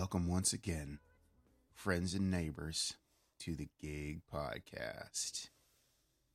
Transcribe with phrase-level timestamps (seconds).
[0.00, 0.98] Welcome once again,
[1.74, 2.94] friends and neighbors,
[3.40, 5.50] to the Gig Podcast.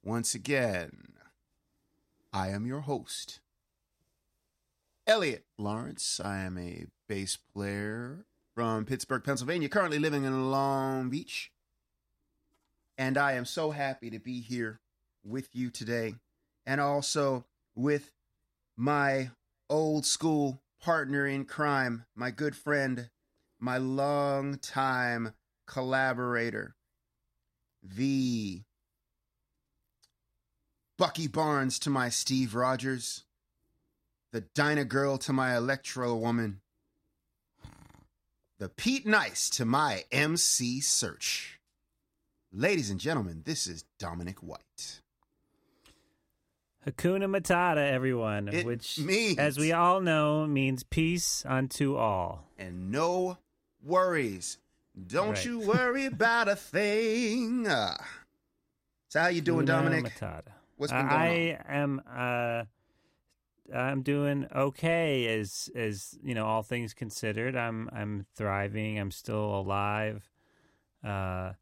[0.03, 1.13] Once again,
[2.31, 3.39] I am your host,
[5.07, 6.21] Elliott Lawrence.
[6.23, 11.51] I am a bass player from Pittsburgh, Pennsylvania, currently living in Long Beach.
[12.99, 14.79] And I am so happy to be here
[15.23, 16.13] with you today
[16.67, 18.11] and also with
[18.77, 19.31] my
[19.71, 23.09] old school partner in crime, my good friend,
[23.65, 25.33] my long time
[25.65, 26.75] collaborator,
[27.81, 28.61] the
[30.99, 33.23] Bucky Barnes to my Steve Rogers,
[34.31, 36.61] the Dyna Girl to my Electra Woman,
[38.59, 41.53] the Pete Nice to my MC Serch.
[42.53, 45.01] Ladies and gentlemen, this is Dominic White.
[46.85, 52.47] Hakuna Matata, everyone, It which, means- as we all know, means peace unto all.
[52.59, 53.39] and no
[53.85, 54.57] worries.
[55.07, 55.45] Don't Right.
[55.45, 57.67] you worry about a thing.
[57.67, 57.95] Uh,
[59.09, 60.05] so how you doing, Hakuna Dominic?
[60.05, 60.51] Matata.
[60.77, 61.21] What's been Uh, going
[61.57, 62.01] I am.
[62.09, 62.63] Uh,
[63.73, 67.55] I'm doing okay, as as you know, all things considered.
[67.55, 68.99] I'm I'm thriving.
[68.99, 70.29] I'm still alive.
[71.03, 71.53] Uh,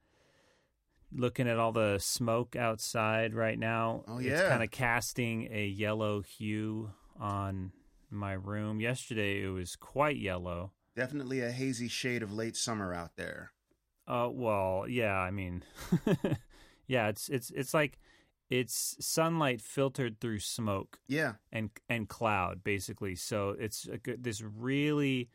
[1.16, 4.04] looking at all the smoke outside right now.
[4.08, 7.72] Oh, it's kind of casting a yellow hue on
[8.10, 8.80] my room.
[8.82, 10.72] Yesterday, it was quite yellow.
[10.96, 13.52] Definitely a hazy shade of late summer out there.
[14.08, 15.18] Uh, well, yeah.
[15.18, 15.64] I mean,
[16.88, 17.08] yeah.
[17.08, 17.98] It's it's it's like
[18.50, 23.16] it's sunlight filtered through smoke Yeah, and and cloud, basically.
[23.16, 25.30] So it's a good, this really.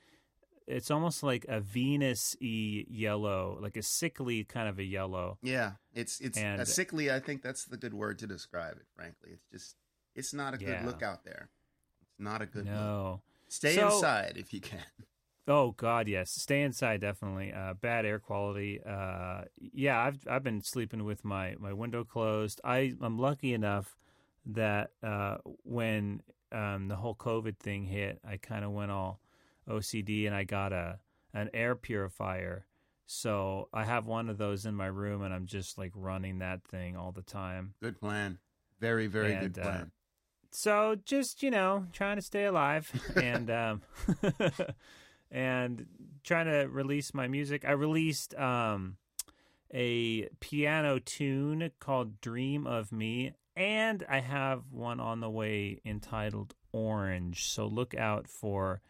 [0.66, 5.38] It's almost like a Venus y yellow, like a sickly kind of a yellow.
[5.42, 5.72] yeah.
[5.94, 7.10] It's it's And- a sickly.
[7.10, 8.84] I think that's the good word to describe it.
[8.94, 9.76] Frankly, it's just
[10.14, 10.84] it's not a good Yeah.
[10.86, 11.48] look out there.
[12.02, 12.74] It's not a good look.
[12.74, 13.22] no.
[13.48, 14.84] Stay So- inside if you can.
[15.48, 16.30] Oh God, yes.
[16.30, 17.52] Stay inside, definitely.
[17.54, 18.80] Uh, bad air quality.
[18.86, 22.60] Uh, yeah, I've I've been sleeping with my, my window closed.
[22.64, 23.96] I I'm lucky enough
[24.44, 26.22] that uh, when
[26.52, 29.20] um, the whole COVID thing hit, I kind of went all
[29.68, 30.98] OCD and I got a
[31.32, 32.66] an air purifier.
[33.06, 36.62] So I have one of those in my room, and I'm just like running that
[36.64, 37.72] thing all the time.
[37.82, 38.38] Good plan.
[38.80, 39.90] Very very And, good uh, plan.
[40.50, 43.82] so just you know trying to stay alive and um
[45.30, 45.86] and
[46.24, 48.96] trying to release my music i released um
[49.74, 56.54] a piano tune called dream of me and i have one on the way entitled
[56.72, 58.80] orange so look out for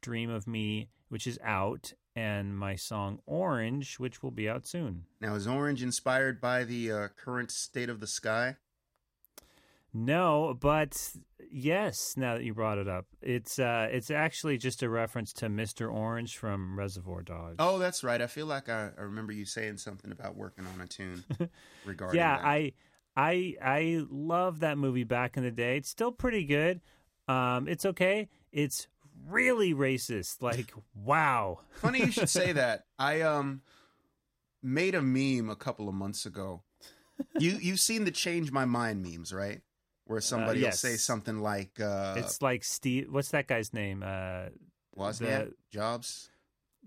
[0.00, 5.04] dream of me which is out and my song orange which will be out soon
[5.20, 8.56] now is Orange inspired by the uh, current state of the sky?
[9.96, 11.10] No, but
[11.50, 12.14] yes.
[12.18, 15.90] Now that you brought it up, it's uh, it's actually just a reference to Mister
[15.90, 17.56] Orange from Reservoir Dogs.
[17.58, 18.20] Oh, that's right.
[18.20, 21.24] I feel like I, I remember you saying something about working on a tune
[21.86, 22.36] regarding yeah.
[22.36, 22.44] that.
[22.44, 22.72] I
[23.16, 25.78] I I love that movie back in the day.
[25.78, 26.82] It's still pretty good.
[27.26, 28.28] Um, it's okay.
[28.52, 28.88] It's
[29.26, 30.42] really racist.
[30.42, 31.60] Like, wow.
[31.70, 32.84] Funny you should say that.
[32.98, 33.62] I um
[34.62, 36.64] made a meme a couple of months ago.
[37.38, 39.62] You you've seen the change my mind memes, right?
[40.06, 40.82] Where somebody yes.
[40.82, 43.08] will say something like uh it's like Steve.
[43.10, 44.02] What's that guy's name?
[44.04, 44.46] Uh,
[44.96, 46.30] Wozniak, the- Jobs.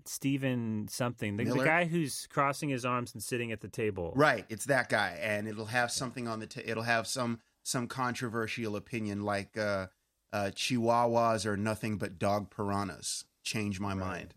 [0.06, 1.36] Stephen something.
[1.36, 4.12] The, the guy who's crossing his arms and sitting at the table.
[4.16, 7.86] Right, it's that guy and it'll have something on the t- it'll have some some
[7.86, 9.88] controversial opinion like uh
[10.32, 13.24] uh chihuahuas are nothing but dog piranhas.
[13.42, 13.98] Change my Right.
[13.98, 14.34] mind.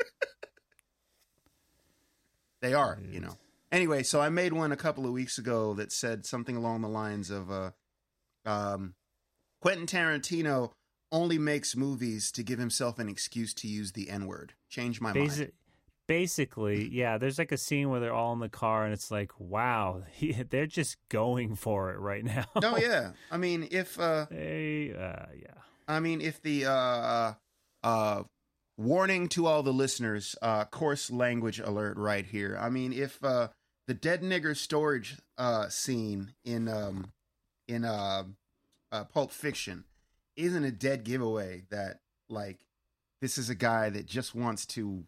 [2.60, 3.36] they are, you know.
[3.72, 6.88] Anyway, so I made one a couple of weeks ago that said something along the
[6.88, 7.70] lines of uh,
[8.44, 8.94] um,
[9.60, 10.72] Quentin Tarantino
[11.10, 14.54] only makes movies to give himself an excuse to use the N word.
[14.68, 15.52] Change my mind.
[16.08, 17.18] Basically, yeah.
[17.18, 20.32] There's like a scene where they're all in the car, and it's like, wow, he,
[20.32, 22.44] they're just going for it right now.
[22.62, 25.54] Oh yeah, I mean if uh, They, uh, yeah.
[25.88, 27.34] I mean if the uh,
[27.82, 28.22] uh,
[28.76, 32.58] warning to all the listeners, uh, coarse language alert right here.
[32.60, 33.48] I mean if uh,
[33.86, 37.12] the dead nigger storage uh, scene in um,
[37.68, 38.24] in uh,
[38.92, 39.84] uh, Pulp Fiction
[40.36, 42.58] isn't a dead giveaway that like
[43.20, 45.04] this is a guy that just wants to,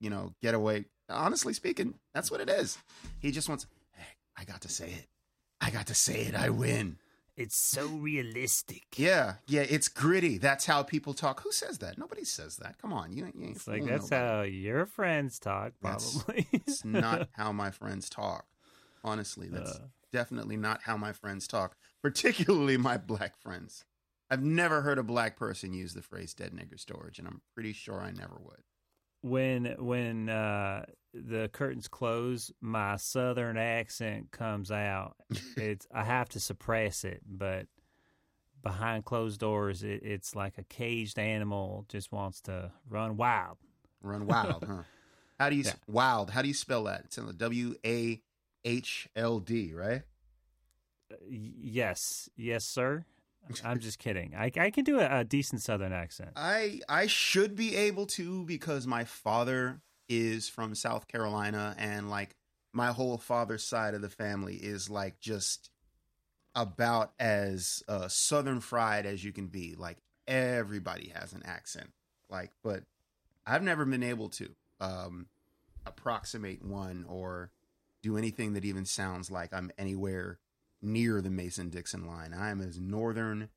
[0.00, 0.84] you know, get away.
[1.08, 2.78] Honestly speaking, that's what it is.
[3.20, 4.04] He just wants, hey,
[4.36, 5.06] I got to say it.
[5.60, 6.34] I got to say it.
[6.34, 6.98] I win.
[7.38, 8.84] It's so realistic.
[8.96, 10.38] Yeah, yeah, it's gritty.
[10.38, 11.42] That's how people talk.
[11.42, 11.96] Who says that?
[11.96, 12.78] Nobody says that.
[12.82, 14.26] Come on, you, you ain't It's like that's nobody.
[14.36, 16.48] how your friends talk, probably.
[16.52, 18.46] It's not how my friends talk.
[19.04, 19.86] Honestly, that's Uh.
[20.12, 23.84] definitely not how my friends talk, particularly my black friends.
[24.30, 27.72] I've never heard a black person use the phrase dead nigger storage, and I'm pretty
[27.72, 28.62] sure I never would.
[29.22, 35.16] When when uh, the curtains close, my southern accent comes out.
[35.56, 37.66] It's I have to suppress it, but
[38.62, 43.58] behind closed doors, it, it's like a caged animal just wants to run wild.
[44.02, 44.82] Run wild, huh?
[45.38, 45.74] How do you Yeah.
[45.88, 46.30] wild?
[46.30, 47.02] How do you spell that?
[47.06, 48.20] It's in the W A
[48.64, 50.02] H L D, right?
[51.12, 53.04] Uh, yes, yes, sir.
[53.64, 54.34] I'm just kidding.
[54.36, 56.30] I, I can do a, a decent southern accent.
[56.36, 62.34] I I should be able to because my father is from South Carolina and like
[62.72, 65.70] my whole father's side of the family is like just
[66.54, 69.74] about as uh, southern fried as you can be.
[69.76, 71.90] Like everybody has an accent.
[72.30, 72.84] Like, but
[73.46, 74.50] I've never been able to
[74.80, 75.26] um,
[75.86, 77.50] approximate one or
[78.02, 80.38] do anything that even sounds like I'm anywhere
[80.80, 82.32] near the Mason Dixon line.
[82.32, 83.48] I am as northern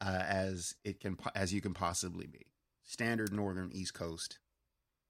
[0.00, 2.46] uh, as it can as you can possibly be.
[2.84, 4.38] Standard northern East Coast.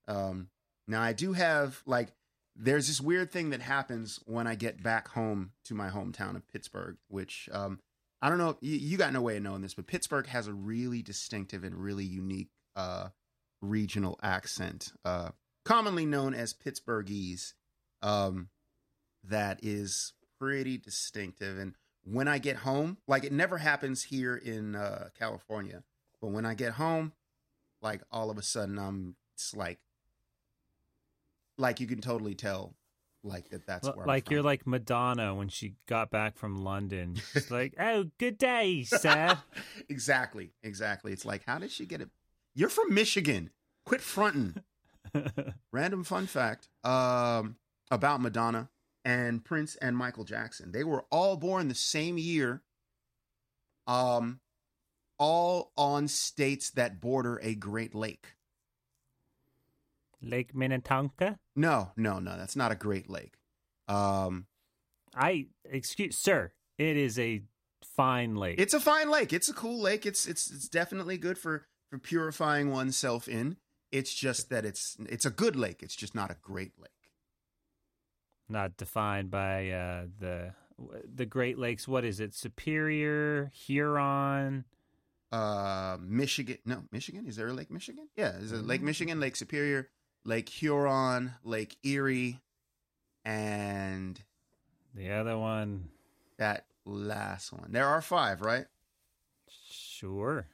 [0.06, 0.48] Um,
[0.86, 2.12] now I do have like
[2.54, 6.46] there's this weird thing that happens when I get back home to my hometown of
[6.48, 7.80] Pittsburgh, which um,
[8.20, 8.56] I don't know.
[8.60, 11.74] You, you got no way of knowing this, but Pittsburgh has a really distinctive and
[11.74, 13.08] really unique uh,
[13.62, 15.30] regional accent, uh,
[15.64, 17.54] commonly known as Pittsburghese.
[18.02, 18.48] Um,
[19.24, 21.56] that is pretty distinctive.
[21.56, 25.84] And when I get home, like it never happens here in uh, California,
[26.20, 27.12] but when I get home,
[27.80, 29.78] like all of a sudden I'm it's like
[31.58, 32.74] like you can totally tell
[33.22, 37.14] like that that's L- like you're like Madonna when she got back from London.
[37.32, 39.38] She's like, "Oh, good day, sir."
[39.88, 42.08] exactly exactly it's like how did she get it
[42.54, 43.50] you're from michigan
[43.84, 44.56] quit fronting
[45.72, 47.56] random fun fact um
[47.90, 48.68] about madonna
[49.04, 52.62] and prince and michael jackson they were all born the same year
[53.86, 54.40] um
[55.18, 58.34] all on states that border a great lake
[60.24, 61.38] Lake Minnetonka.
[61.56, 63.34] no no no that's not a great lake
[63.88, 64.46] um
[65.14, 66.52] I excuse, sir.
[66.78, 67.42] It is a
[67.84, 68.58] fine lake.
[68.58, 69.32] It's a fine lake.
[69.32, 70.06] It's a cool lake.
[70.06, 73.56] It's it's it's definitely good for for purifying oneself in.
[73.90, 75.82] It's just that it's it's a good lake.
[75.82, 76.90] It's just not a great lake.
[78.52, 80.52] Not defined by uh, the
[81.14, 81.88] the Great Lakes.
[81.88, 82.34] What is it?
[82.34, 84.64] Superior, Huron.
[85.30, 86.58] Uh, Michigan.
[86.66, 87.26] No, Michigan.
[87.26, 88.08] Is there a Lake Michigan?
[88.16, 89.88] Yeah, is it Lake Michigan, Lake Superior,
[90.24, 92.40] Lake Huron, Lake Erie,
[93.24, 94.20] and
[94.94, 95.88] The other one,
[96.36, 97.68] that last one.
[97.72, 98.66] There are five, right?
[99.70, 100.46] sure.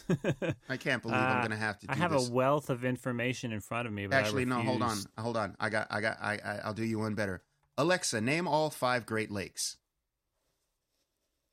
[0.68, 1.86] I can't believe I'm Uh, going to have to.
[1.86, 2.28] Do I have this.
[2.28, 4.60] a wealth of information in front of me, but I Actually, no.
[4.60, 4.96] Hold on.
[5.18, 5.56] Hold on.
[5.60, 5.86] I got.
[5.90, 6.16] I got.
[6.20, 6.58] I, I.
[6.64, 7.42] I'll do you one better.
[7.78, 9.76] Alexa, name all five Great Lakes.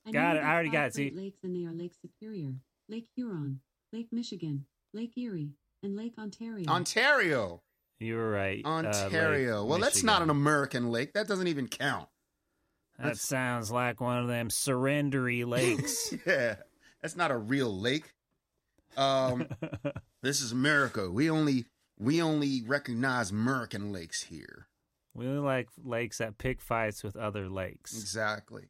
[0.07, 0.39] I Got it.
[0.43, 0.95] I already got it.
[0.95, 1.11] See?
[1.11, 2.53] Lakes, and they are Lake Superior,
[2.87, 3.59] Lake Huron,
[3.93, 5.51] Lake Michigan, Lake Erie,
[5.83, 6.67] and Lake Ontario.
[6.69, 7.61] Ontario.
[7.99, 8.61] You were right.
[8.65, 9.65] uh, Lake Ontario.
[9.65, 11.13] well, that's not an American lake.
[11.13, 12.07] That doesn't even count.
[12.97, 16.13] That sounds like one of them surrendery lakes.
[16.25, 16.55] yeah,
[17.01, 18.13] that's not a real lake.
[18.97, 19.47] Um,
[20.23, 21.09] this is America.
[21.09, 21.65] We only
[21.97, 24.67] we only recognize American lakes here.
[25.13, 27.97] we only like lakes that pick fights with other lakes.
[27.99, 28.69] Exactly.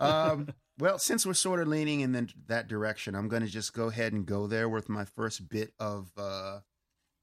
[0.00, 0.48] Um,
[0.78, 3.88] well, since we're sort of leaning in the, that direction, I'm going to just go
[3.88, 6.60] ahead and go there with my first bit of uh,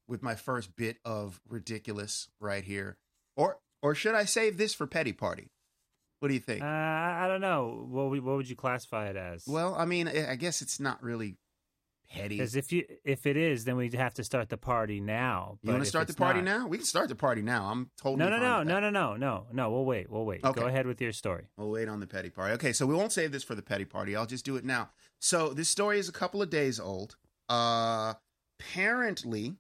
[0.08, 2.98] with my first bit of ridiculous right here.
[3.36, 5.50] Or or should I save this for petty party?
[6.20, 6.62] What do you think?
[6.62, 7.86] Uh, I don't know.
[7.90, 9.44] What would, what would you classify it as?
[9.46, 11.36] well, I mean, I guess it's not really
[12.10, 12.38] petty.
[12.38, 15.58] because if you if it is, then we'd have to start the party now.
[15.62, 16.68] You want to start the party not- now?
[16.68, 17.66] We can start the party now.
[17.66, 19.72] I'm totally No, no, no, no, no, no, no, no.
[19.72, 20.10] We'll wait.
[20.10, 20.44] We'll wait.
[20.44, 20.62] Okay.
[20.62, 21.46] Go ahead with your story.
[21.58, 22.54] We'll wait on the petty party.
[22.54, 24.16] Okay, so we won't save this for the petty party.
[24.16, 24.90] I'll just do it now.
[25.20, 27.16] So this story is a couple of days old.
[27.50, 28.14] Uh
[28.60, 29.56] apparently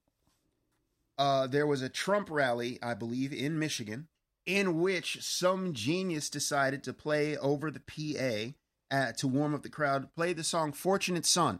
[1.17, 4.07] uh there was a Trump rally, I believe, in Michigan,
[4.45, 8.53] in which some genius decided to play over the PA
[8.95, 11.59] uh, to warm up the crowd, play the song Fortunate Son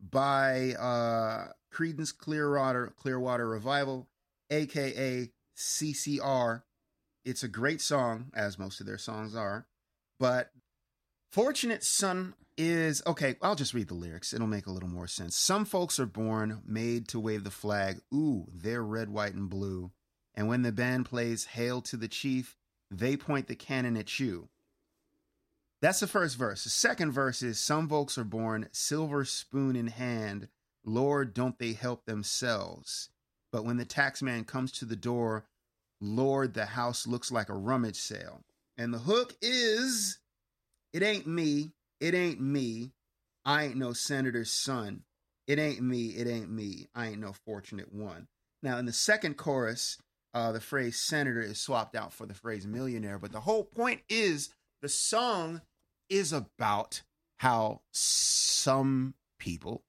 [0.00, 4.08] by uh Creedence Clearwater Clearwater Revival,
[4.50, 6.62] aka CCR.
[7.24, 9.66] It's a great song, as most of their songs are,
[10.18, 10.50] but
[11.30, 13.36] Fortunate son is okay.
[13.40, 14.34] I'll just read the lyrics.
[14.34, 15.36] It'll make a little more sense.
[15.36, 18.00] Some folks are born made to wave the flag.
[18.12, 19.92] Ooh, they're red, white, and blue.
[20.34, 22.56] And when the band plays Hail to the Chief,
[22.90, 24.48] they point the cannon at you.
[25.82, 26.64] That's the first verse.
[26.64, 30.48] The second verse is Some folks are born silver spoon in hand.
[30.84, 33.08] Lord, don't they help themselves?
[33.52, 35.46] But when the taxman comes to the door,
[36.00, 38.42] Lord, the house looks like a rummage sale.
[38.76, 40.18] And the hook is
[40.92, 41.70] It ain't me.
[42.00, 42.92] It ain't me.
[43.44, 45.02] I ain't no senator's son.
[45.46, 46.08] It ain't me.
[46.08, 46.88] It ain't me.
[46.94, 48.28] I ain't no fortunate one.
[48.62, 49.98] Now, in the second chorus,
[50.34, 53.18] uh, the phrase senator is swapped out for the phrase millionaire.
[53.18, 54.50] But the whole point is
[54.82, 55.62] the song
[56.10, 57.02] is about
[57.38, 59.84] how some people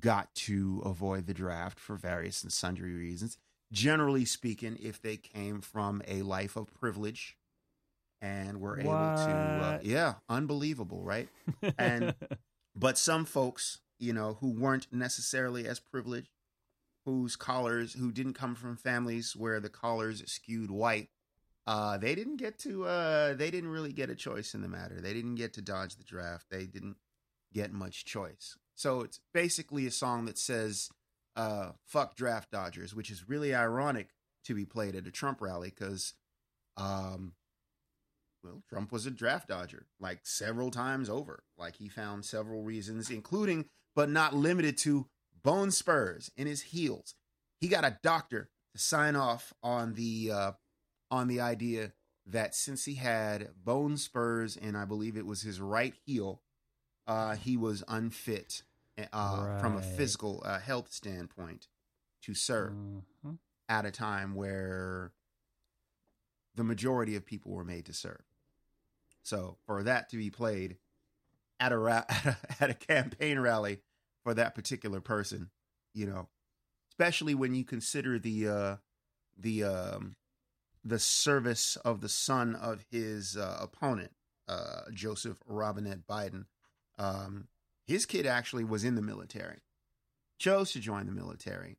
[0.00, 3.36] got to avoid the draft for various and sundry reasons.
[3.72, 7.36] Generally speaking, if they came from a life of privilege
[8.20, 11.28] and were able to, uh, yeah, unbelievable, right?
[11.78, 12.14] And
[12.74, 16.30] but some folks, you know, who weren't necessarily as privileged,
[17.04, 21.08] whose collars, who didn't come from families where the collars skewed white,
[21.66, 25.00] uh, they didn't get to, uh, they didn't really get a choice in the matter.
[25.00, 26.46] They didn't get to dodge the draft.
[26.50, 26.96] They didn't
[27.52, 28.56] get much choice.
[28.74, 30.88] So it's basically a song that says,
[31.36, 34.08] uh, fuck draft dodgers, which is really ironic
[34.44, 36.14] to be played at a Trump rally because,
[36.76, 37.34] um,
[38.42, 41.44] well, Trump was a draft dodger like several times over.
[41.56, 45.06] Like he found several reasons, including but not limited to
[45.42, 47.14] bone spurs in his heels.
[47.60, 50.52] He got a doctor to sign off on the uh,
[51.12, 51.92] on the idea
[52.26, 56.42] that since he had bone spurs and I believe it was his right heel,
[57.06, 58.62] uh, he was unfit
[59.12, 61.68] uh, from a physical uh, health standpoint
[62.22, 62.72] to serve
[63.24, 63.38] Mhm.
[63.68, 65.12] at a time where
[66.54, 68.22] the majority of people were made to serve.
[69.22, 70.78] So for that to be played
[71.60, 73.80] at a ra- at a, at a campaign rally
[74.22, 75.50] for that particular person,
[75.94, 76.28] you know,
[76.90, 78.76] especially when you consider the uh,
[79.38, 80.16] the um,
[80.84, 84.12] the service of the son of his uh, opponent,
[84.48, 86.46] uh, Joseph Robinette Biden.
[86.98, 87.48] Um,
[87.86, 89.60] his kid actually was in the military,
[90.38, 91.78] chose to join the military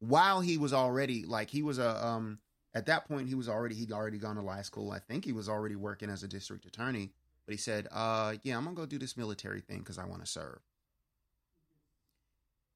[0.00, 2.38] while he was already like he was a um
[2.74, 4.92] at that point he was already he'd already gone to law school.
[4.92, 7.10] I think he was already working as a district attorney,
[7.46, 10.24] but he said, "Uh, yeah, I'm gonna go do this military thing because I want
[10.24, 10.60] to serve."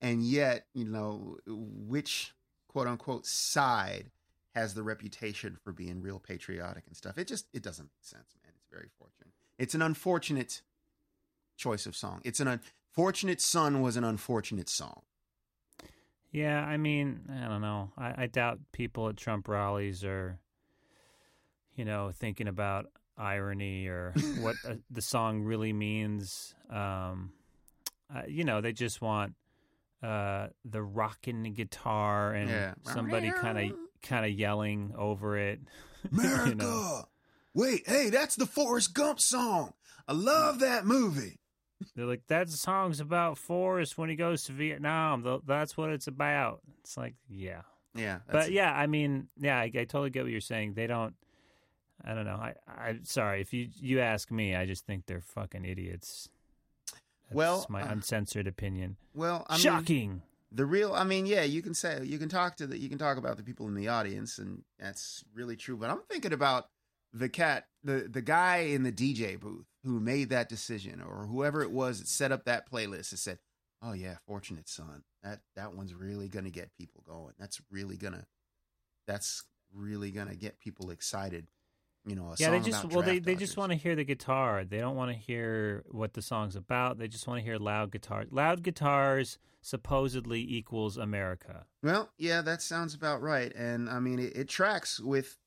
[0.00, 2.34] And yet, you know, which
[2.68, 4.10] quote unquote side
[4.54, 7.18] has the reputation for being real patriotic and stuff?
[7.18, 8.52] It just it doesn't make sense, man.
[8.56, 9.32] It's very fortunate.
[9.58, 10.62] It's an unfortunate
[11.56, 12.20] choice of song.
[12.24, 15.02] It's an unfortunate son was an unfortunate song.
[16.30, 17.92] Yeah, I mean, I don't know.
[17.98, 20.38] I, I doubt people at Trump rallies are,
[21.76, 22.86] you know, thinking about
[23.18, 26.54] irony or what uh, the song really means.
[26.70, 27.32] Um,
[28.14, 29.34] uh, you know, they just want
[30.02, 32.74] uh, the rocking guitar and Yeah.
[32.82, 35.60] somebody kind of kind of yelling over it.
[36.10, 36.44] America.
[36.50, 37.02] You know?
[37.54, 39.74] Wait, hey, that's the Forrest Gump song.
[40.08, 41.38] I love that movie.
[41.94, 45.40] They're like, that song's about Forrest when he goes to Vietnam.
[45.46, 46.60] That's what it's about.
[46.80, 47.62] It's like, yeah.
[47.94, 50.72] Yeah, but yeah, I mean, yeah, I, I totally get what you're saying.
[50.74, 51.14] They don't.
[52.02, 52.36] I don't know.
[52.36, 54.56] I, I'm sorry if you you ask me.
[54.56, 56.30] I just think they're fucking idiots.
[56.86, 58.96] That's Well, my uh, uncensored opinion.
[59.14, 60.22] well, I mean, Shocking.
[60.54, 60.92] The real.
[60.92, 63.36] I mean, yeah, you can say you can talk to the you can talk about
[63.36, 65.76] the people in the audience, and that's really true.
[65.76, 66.66] But I'm thinking about
[67.12, 71.62] the cat, the the guy in the DJ booth who made that decision, or whoever
[71.62, 73.38] it was that set up that playlist and said,
[73.82, 77.34] "Oh yeah, fortunate son, that that one's really gonna get people going.
[77.38, 78.26] That's really gonna,
[79.06, 79.44] that's
[79.74, 81.46] really gonna get people excited."
[82.04, 84.04] You know, a yeah, song they just well, they they just want to hear the
[84.04, 84.64] guitar.
[84.64, 86.98] They don't want to hear what the song's about.
[86.98, 88.26] They just want to hear loud guitars.
[88.32, 91.64] Loud guitars supposedly equals America.
[91.82, 93.54] Well, yeah, that sounds about right.
[93.54, 95.38] And I mean, it, it tracks with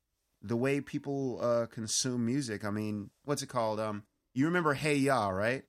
[0.42, 2.64] the way people uh, consume music.
[2.64, 3.78] I mean, what's it called?
[3.78, 5.64] Um, you remember Hey Ya, right?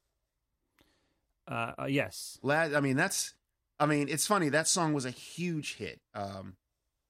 [1.47, 2.39] Uh, uh, yes.
[2.43, 3.33] Lad, I mean, that's,
[3.79, 4.49] I mean, it's funny.
[4.49, 6.01] That song was a huge hit.
[6.13, 6.55] Um,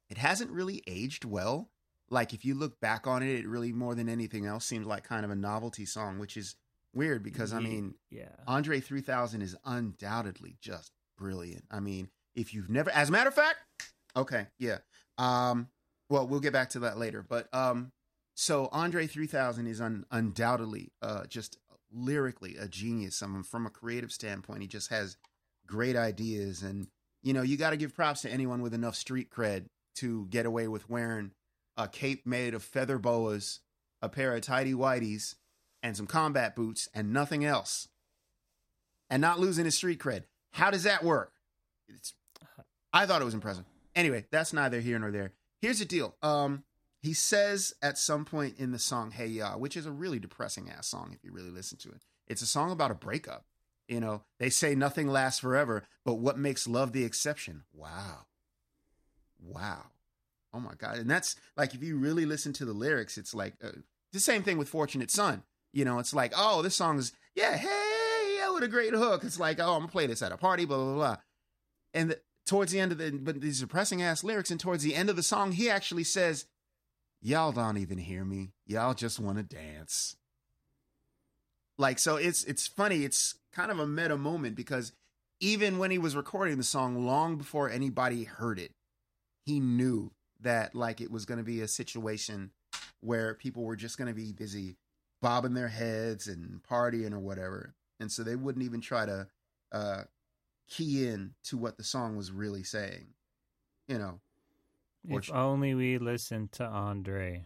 [0.10, 1.69] it hasn't really aged well.
[2.10, 5.04] Like, if you look back on it, it really, more than anything else, seems like
[5.04, 6.56] kind of a novelty song, which is
[6.94, 8.30] weird because, I mean, yeah.
[8.48, 11.66] Andre 3000 is undoubtedly just brilliant.
[11.70, 13.58] I mean, if you've never, as a matter of fact,
[14.16, 14.78] okay, yeah.
[15.18, 15.68] Um,
[16.10, 17.26] well, we'll get back to that later.
[17.28, 17.92] But um,
[18.36, 21.58] so Andre 3000 is un- undoubtedly uh, just
[21.92, 23.22] lyrically a genius.
[23.22, 25.18] Mean, from a creative standpoint, he just has
[25.66, 26.62] great ideas.
[26.62, 26.88] And,
[27.24, 30.46] you know, you got to give props to anyone with enough street cred to get
[30.46, 31.32] away with wearing
[31.77, 33.60] a cape made of feather boas,
[34.01, 35.36] a pair of tidy whities,
[35.84, 37.88] and some combat boots and nothing else,
[39.10, 40.24] and not losing his street cred.
[40.51, 41.34] How does that work?
[41.88, 42.13] It's,
[42.91, 43.65] I thought it was impressive.
[43.96, 45.34] Anyway, that's neither here nor there.
[45.62, 46.15] Here's the deal.
[46.22, 46.63] Um,
[47.01, 50.69] he says at some point in the song "Hey Ya," which is a really depressing
[50.69, 52.01] ass song if you really listen to it.
[52.27, 53.46] It's a song about a breakup.
[53.88, 57.63] You know, they say nothing lasts forever, but what makes love the exception?
[57.74, 58.25] Wow.
[59.39, 59.86] Wow.
[60.58, 60.98] Oh my God.
[60.98, 63.70] And that's like, if you really listen to the lyrics, it's like uh,
[64.12, 65.44] the same thing with Fortunate Son.
[65.72, 69.24] You know, it's like, oh, this song is, yeah, hey, yeah, what a great hook.
[69.24, 71.18] It's like, oh, I'm to play this at a party, blah, blah, blah.
[71.94, 74.96] And the, towards the end of the, but these depressing ass lyrics, and towards the
[74.96, 76.48] end of the song, he actually says,
[77.22, 78.54] y'all don't even hear me.
[78.66, 80.16] Y'all just want to dance.
[81.78, 83.04] Like, so it's, it's funny.
[83.04, 84.94] It's kind of a meta moment because
[85.40, 88.72] even when he was recording the song long before anybody heard it,
[89.46, 92.51] he knew that like it was going to be a situation
[93.01, 94.77] where people were just going to be busy
[95.22, 97.74] bobbing their heads and partying or whatever.
[98.00, 99.27] And so they wouldn't even try to
[99.72, 100.03] uh,
[100.70, 103.08] key in to what the song was really saying.
[103.88, 104.20] You know.
[105.08, 107.46] If only we listened to Andre.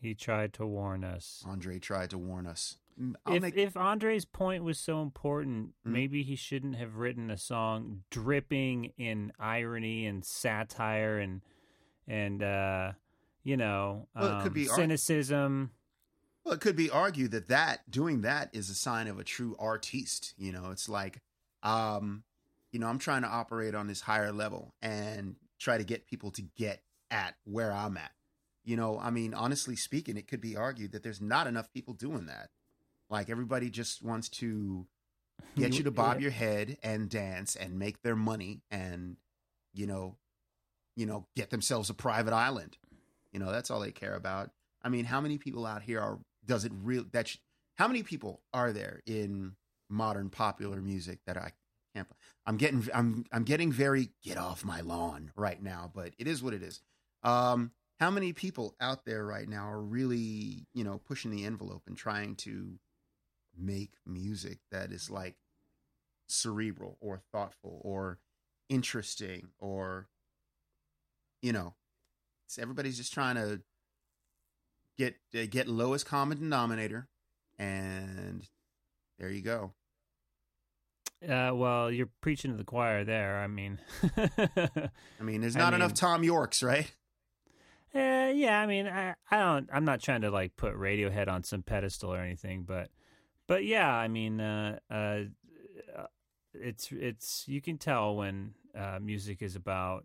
[0.00, 1.44] He tried to warn us.
[1.46, 2.78] Andre tried to warn us.
[3.26, 3.56] I'll if make...
[3.56, 5.92] if Andre's point was so important, mm-hmm.
[5.92, 11.42] maybe he shouldn't have written a song dripping in irony and satire and
[12.08, 12.92] and uh,
[13.44, 15.70] you know well, be cynicism.
[16.44, 19.54] Well, it could be argued that that doing that is a sign of a true
[19.58, 20.34] artiste.
[20.36, 21.20] You know, it's like,
[21.62, 22.24] um,
[22.72, 26.32] you know, I'm trying to operate on this higher level and try to get people
[26.32, 28.10] to get at where I'm at.
[28.64, 31.94] You know, I mean, honestly speaking, it could be argued that there's not enough people
[31.94, 32.50] doing that.
[33.08, 34.86] Like everybody just wants to
[35.56, 39.16] get you to bob your head and dance and make their money and
[39.74, 40.16] you know
[40.96, 42.76] you know, get themselves a private island.
[43.32, 44.50] You know, that's all they care about.
[44.82, 47.38] I mean, how many people out here are, does it real, that, sh-
[47.76, 49.52] how many people are there in
[49.88, 51.52] modern popular music that I
[51.94, 52.08] can't,
[52.46, 56.42] I'm getting, I'm, I'm getting very get off my lawn right now, but it is
[56.42, 56.80] what it is.
[57.22, 61.84] Um, how many people out there right now are really, you know, pushing the envelope
[61.86, 62.78] and trying to
[63.56, 65.36] make music that is like
[66.28, 68.18] cerebral or thoughtful or
[68.68, 70.08] interesting or
[71.42, 71.74] you know,
[72.58, 73.60] everybody's just trying to
[74.96, 77.08] get uh, get lowest common denominator,
[77.58, 78.48] and
[79.18, 79.72] there you go.
[81.22, 83.38] Uh, well, you're preaching to the choir there.
[83.38, 83.78] I mean,
[84.16, 86.90] I mean, there's not I mean, enough Thom Yorkes, right?
[87.94, 89.68] Uh, yeah, I mean, I, I don't.
[89.72, 92.88] I'm not trying to like put Radiohead on some pedestal or anything, but,
[93.46, 95.24] but yeah, I mean, uh, uh,
[96.54, 100.04] it's it's you can tell when uh, music is about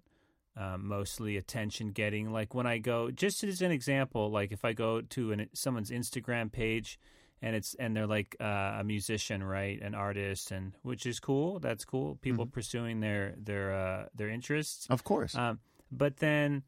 [0.57, 2.31] um, mostly attention getting.
[2.31, 5.91] Like when I go, just as an example, like if I go to an, someone's
[5.91, 6.99] Instagram page
[7.41, 11.59] and it's and they're like uh, a musician, right, an artist, and which is cool.
[11.59, 12.17] That's cool.
[12.21, 12.53] People mm-hmm.
[12.53, 15.35] pursuing their their uh, their interests, of course.
[15.35, 15.59] Um,
[15.91, 16.63] but then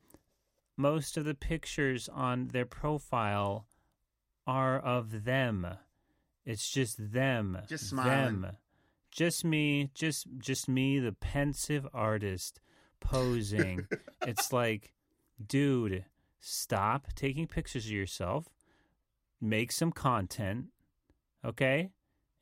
[0.78, 3.66] most of the pictures on their profile
[4.46, 5.68] are of them.
[6.46, 8.42] It's just them, just smiling.
[8.42, 8.58] them,
[9.12, 12.60] just me, just just me, the pensive artist
[13.00, 13.88] posing.
[14.26, 14.94] it's like,
[15.46, 16.06] dude,
[16.40, 18.48] stop taking pictures of yourself.
[19.42, 20.66] Make some content,
[21.46, 21.92] okay?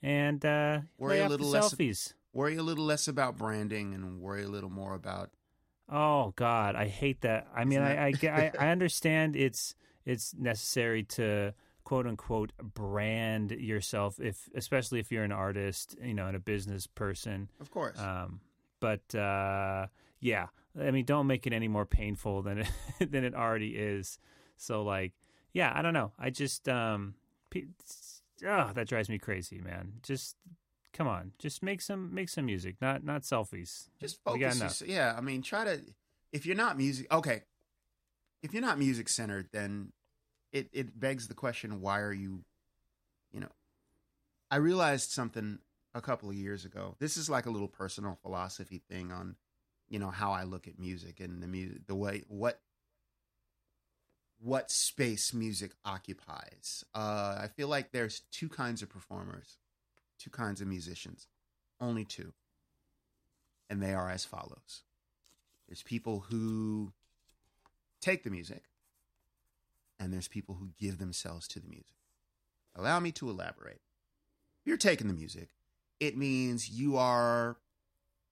[0.01, 1.73] And uh, worry a little less.
[1.73, 2.13] Selfies.
[2.33, 5.31] Worry a little less about branding and worry a little more about.
[5.89, 7.47] Oh God, I hate that.
[7.55, 14.49] I mean, I, I, I understand it's it's necessary to quote unquote brand yourself if
[14.53, 18.41] especially if you're an artist you know and a business person of course um,
[18.81, 19.87] but uh,
[20.19, 20.47] yeah,
[20.79, 22.67] I mean, don't make it any more painful than it
[23.11, 24.19] than it already is.
[24.57, 25.13] So like,
[25.53, 26.11] yeah, I don't know.
[26.19, 27.15] I just um,
[27.55, 29.93] oh, that drives me crazy, man.
[30.03, 30.35] Just
[30.93, 33.89] come on, just make some make some music, not not selfies.
[33.99, 34.83] Just focus.
[34.85, 35.81] Yeah, I mean, try to.
[36.31, 37.43] If you're not music, okay.
[38.43, 39.93] If you're not music centered, then
[40.51, 42.43] it it begs the question: Why are you?
[43.31, 43.51] You know,
[44.49, 45.59] I realized something
[45.93, 46.95] a couple of years ago.
[46.99, 49.35] This is like a little personal philosophy thing on
[49.89, 52.59] you know how I look at music and the music, the way what
[54.39, 56.83] what space music occupies.
[56.93, 59.57] Uh, I feel like there's two kinds of performers,
[60.19, 61.27] two kinds of musicians,
[61.81, 62.33] only two,
[63.69, 64.83] and they are as follows.
[65.67, 66.93] There's people who
[67.99, 68.63] take the music,
[69.99, 71.95] and there's people who give themselves to the music.
[72.75, 73.81] Allow me to elaborate.
[74.61, 75.49] If you're taking the music,
[75.99, 77.57] it means you are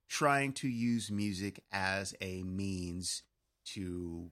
[0.07, 3.23] trying to use music as a means
[3.65, 4.31] to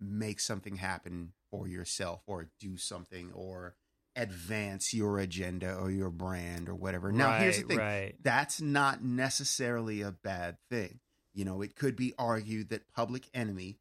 [0.00, 3.74] make something happen for yourself or do something or
[4.16, 7.10] advance your agenda or your brand or whatever.
[7.10, 8.14] Now, here's the thing right.
[8.22, 11.00] that's not necessarily a bad thing.
[11.32, 13.78] You know, it could be argued that Public Enemy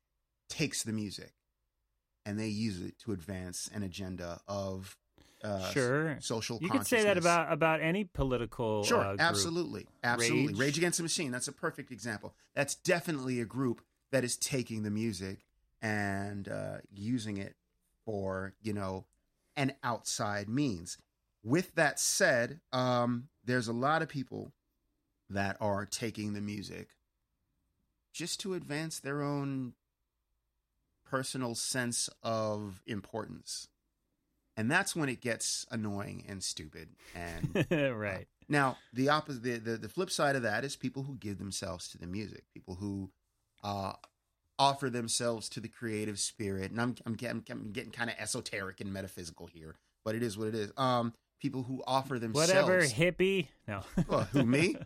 [0.50, 1.34] takes the music
[2.26, 4.98] and they use it to advance an agenda of
[5.44, 6.18] uh, Sure.
[6.22, 9.22] social You could say that about about any political Sure, uh, group.
[9.22, 10.48] absolutely, absolutely.
[10.54, 10.58] Rage.
[10.60, 10.78] Rage.
[10.78, 11.32] Against the Machine.
[11.32, 12.34] That's a perfect example.
[12.56, 15.46] That's definitely a group that is taking the music
[15.82, 17.56] and uh, using it
[18.06, 19.06] for you know
[19.56, 20.98] an outside means.
[21.44, 24.54] With that said, um, there's a lot of people
[25.30, 26.90] that are taking the music
[28.14, 29.74] just to advance their own
[31.06, 33.68] personal sense of importance.
[34.56, 38.28] And that's when it gets annoying and stupid and right.
[38.48, 41.88] now, the opposite, the, the the flip side of that is people who give themselves
[41.90, 43.10] to the music, people who
[43.64, 43.94] uh,
[44.60, 46.72] offer themselves to the creative spirit.
[46.72, 50.38] And I'm I'm getting, I'm getting kind of esoteric and metaphysical here, but it is
[50.38, 50.72] what it is.
[50.78, 53.48] Um, people who offer themselves, Whatever, hippie.
[53.68, 53.82] No.
[54.08, 54.78] Well, who me?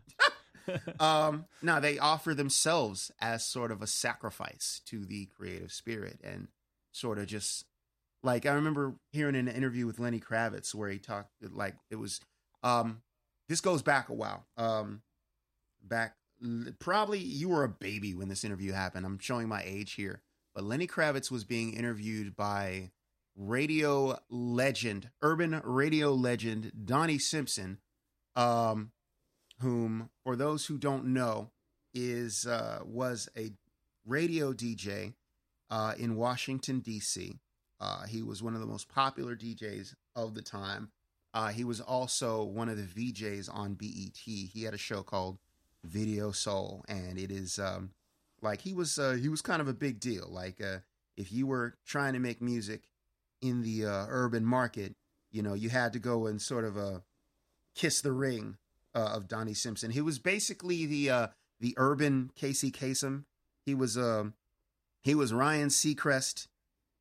[1.00, 6.48] um, no, they offer themselves as sort of a sacrifice to the creative spirit, and
[6.92, 7.66] sort of just
[8.24, 12.20] like I remember hearing an interview with Lenny Kravitz where he talked like it was.
[12.64, 13.02] Um,
[13.50, 14.46] this goes back a while.
[14.58, 15.02] Um,
[15.84, 16.16] back
[16.80, 19.06] probably you were a baby when this interview happened.
[19.06, 20.22] I'm showing my age here,
[20.54, 22.92] but Lenny Kravitz was being interviewed by
[23.36, 27.78] radio legend, urban radio legend Donnie Simpson,
[28.36, 28.92] um,
[29.62, 31.52] whom, for those who don't know,
[31.94, 33.52] is uh, was a
[34.06, 35.14] radio DJ
[35.70, 37.40] uh, in Washington D.C.
[37.80, 40.90] Uh, he was one of the most popular DJs of the time.
[41.34, 44.18] Uh, he was also one of the VJs on BET.
[44.18, 45.38] He had a show called
[45.84, 47.92] Video Soul, and it is um,
[48.42, 50.28] like he was uh, he was kind of a big deal.
[50.30, 50.80] Like uh,
[51.16, 52.90] if you were trying to make music
[53.42, 54.96] in the uh, urban market,
[55.32, 57.00] you know, you had to go and sort of uh,
[57.76, 58.58] kiss the ring
[58.96, 59.92] of Donnie Simpson.
[59.92, 63.26] He was basically the the urban Casey Kasem.
[63.64, 64.34] He was um,
[65.04, 66.48] he was Ryan Seacrest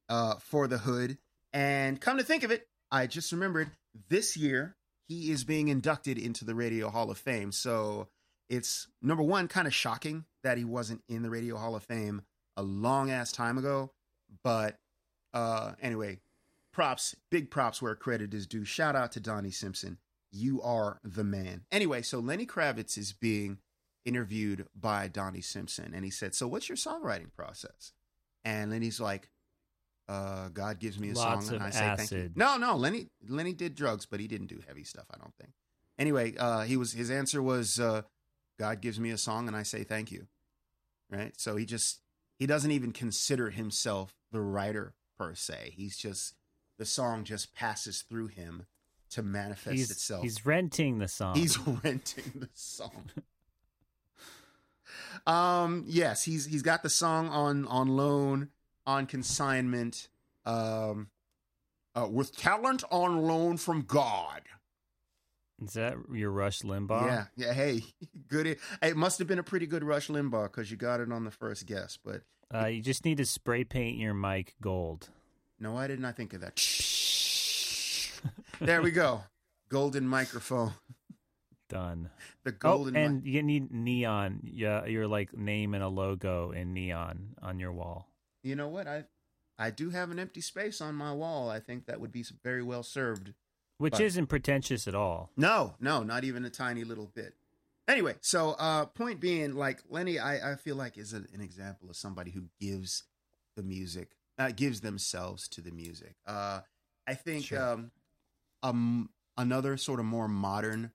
[0.08, 1.18] uh, for the hood.
[1.52, 3.70] And come to think of it, I just remembered
[4.08, 4.76] this year
[5.08, 7.52] he is being inducted into the Radio Hall of Fame.
[7.52, 8.08] So
[8.48, 12.22] it's number one, kind of shocking that he wasn't in the Radio Hall of Fame
[12.56, 13.92] a long ass time ago.
[14.42, 14.78] But
[15.32, 16.18] uh, anyway,
[16.72, 18.64] props, big props where credit is due.
[18.64, 19.98] Shout out to Donnie Simpson.
[20.32, 21.64] You are the man.
[21.70, 23.58] Anyway, so Lenny Kravitz is being
[24.04, 27.92] interviewed by Donnie Simpson, and he said, "So what's your songwriting process?"
[28.44, 29.30] And Lenny's like,
[30.08, 33.08] uh, "God gives me a Lots song, and I say thank you." No, no, Lenny
[33.28, 35.06] Lenny did drugs, but he didn't do heavy stuff.
[35.12, 35.52] I don't think.
[35.98, 38.02] Anyway, uh, he was his answer was, uh,
[38.58, 40.26] "God gives me a song, and I say thank you."
[41.10, 41.32] Right.
[41.38, 42.00] So he just
[42.38, 45.72] he doesn't even consider himself the writer per se.
[45.76, 46.34] He's just
[46.78, 48.66] the song just passes through him
[49.10, 50.22] to manifest He's, itself.
[50.22, 51.36] he's renting the song.
[51.36, 53.10] He's renting the song.
[55.26, 58.50] um, yes, he's he's got the song on on loan,
[58.86, 60.08] on consignment,
[60.44, 61.08] um,
[61.94, 64.42] uh, with talent on loan from God.
[65.62, 67.06] Is that your Rush Limbaugh?
[67.06, 67.52] Yeah, yeah.
[67.54, 67.82] Hey,
[68.28, 68.58] good.
[68.82, 71.30] It must have been a pretty good Rush Limbaugh because you got it on the
[71.30, 71.98] first guess.
[72.02, 72.22] But
[72.54, 75.08] Uh, you just need to spray paint your mic gold.
[75.58, 76.56] no, why didn't I think of that?
[78.60, 79.22] there we go.
[79.70, 80.72] Golden microphone.
[81.68, 82.10] Done.
[82.44, 82.96] The golden.
[82.96, 84.40] oh, mi- and you need neon.
[84.44, 88.08] Yeah, your like name and a logo in neon on your wall.
[88.46, 88.86] You know what?
[88.86, 89.04] I
[89.58, 91.50] I do have an empty space on my wall.
[91.50, 93.32] I think that would be very well served.
[93.78, 95.30] Which isn't pretentious at all.
[95.36, 97.34] No, no, not even a tiny little bit.
[97.88, 101.88] Anyway, so uh point being, like Lenny, I, I feel like is a, an example
[101.90, 103.04] of somebody who gives
[103.56, 106.14] the music, uh, gives themselves to the music.
[106.26, 106.60] Uh
[107.06, 107.60] I think Sure.
[107.62, 107.90] um
[108.62, 110.92] um another sort of more modern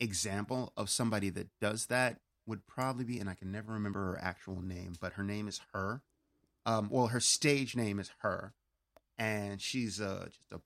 [0.00, 4.18] example of somebody that does that would probably be, and I can never remember her
[4.20, 6.02] actual name, but her name is her.
[6.64, 8.54] Um, well, her stage name is H.E.R.,
[9.18, 10.60] and she's uh, just a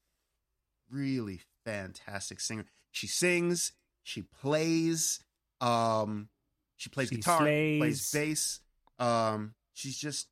[0.90, 2.66] really fantastic singer.
[2.90, 5.20] She sings, she plays,
[5.60, 6.28] um,
[6.76, 8.60] she plays She guitar, plays bass.
[8.98, 10.28] Um, she's just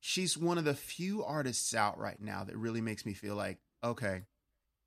[0.00, 3.58] she's one of the few artists out right now that really makes me feel like,
[3.82, 4.24] okay,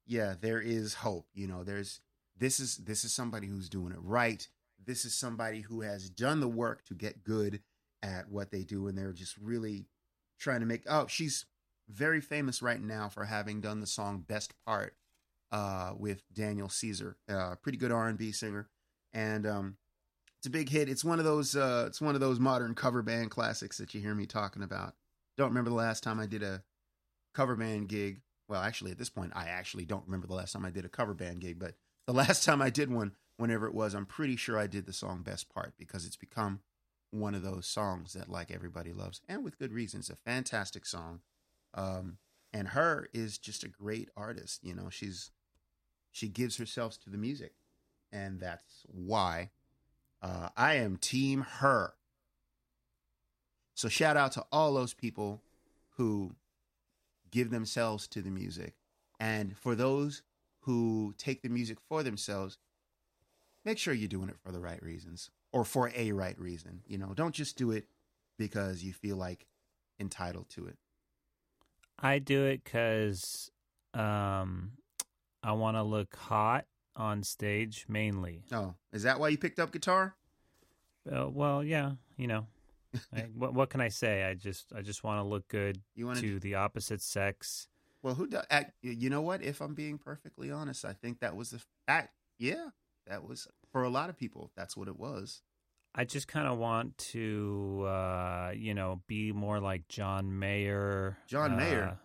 [0.06, 1.28] yeah, there is hope.
[1.34, 2.02] You know, there's
[2.38, 4.48] this is this is somebody who's doing it right.
[4.86, 7.62] This is somebody who has done the work to get good
[8.04, 9.86] at what they do, and they're just really
[10.40, 10.84] trying to make.
[10.88, 11.46] Oh, she's
[11.90, 14.96] very famous right now for having done the song "Best Part"
[15.52, 18.70] uh, with Daniel Caesar, uh, pretty good R and B singer,
[19.14, 19.78] and um,
[20.38, 20.90] it's a big hit.
[20.90, 21.56] It's one of those.
[21.56, 24.96] Uh, it's one of those modern cover band classics that you hear me talking about.
[25.38, 26.64] Don't remember the last time I did a
[27.34, 30.66] cover band gig, well, actually, at this point, I actually don't remember the last time
[30.66, 33.74] I did a cover band gig, but the last time I did one, whenever it
[33.74, 36.62] was, I'm pretty sure I did the song Best Part because it's become
[37.12, 40.10] one of those songs that like everybody loves and with good reasons.
[40.10, 41.22] A fantastic song.
[41.74, 42.18] Um,
[42.54, 43.08] and H.E.R.
[43.14, 44.64] is just a great artist.
[44.64, 45.32] You know, she's
[46.12, 47.54] she gives herself to the music,
[48.12, 49.52] and that's why
[50.22, 51.94] uh, I am Team Her.
[53.76, 55.44] So shout out to all those people
[55.98, 56.36] who
[57.30, 58.74] give themselves to the music,
[59.20, 60.24] and for those
[60.62, 62.58] who take the music for themselves,
[63.64, 66.82] make sure you're doing it for the right reasons or for a right reason.
[66.88, 67.88] You know, don't just do it
[68.38, 69.48] because you feel like
[70.00, 70.78] entitled to it.
[72.00, 73.50] I do it because
[73.94, 74.74] um,
[75.42, 78.44] I want to look hot on stage mainly.
[78.52, 80.16] Oh, is that why you picked up guitar?
[81.12, 82.46] Uh, well, yeah, you know,
[83.16, 84.24] I, what what can I say?
[84.24, 87.68] I just I just want to look good You want to the opposite sex.
[88.04, 88.46] Well, who does?
[88.82, 89.42] You know what?
[89.42, 92.14] If I'm being perfectly honest, I think that was the act.
[92.38, 92.70] Yeah,
[93.08, 94.52] that was for a lot of people.
[94.56, 95.42] That's what it was.
[95.96, 101.18] I just kind of want to, uh, you know, be more like John Mayer.
[101.28, 101.98] John uh, Mayer,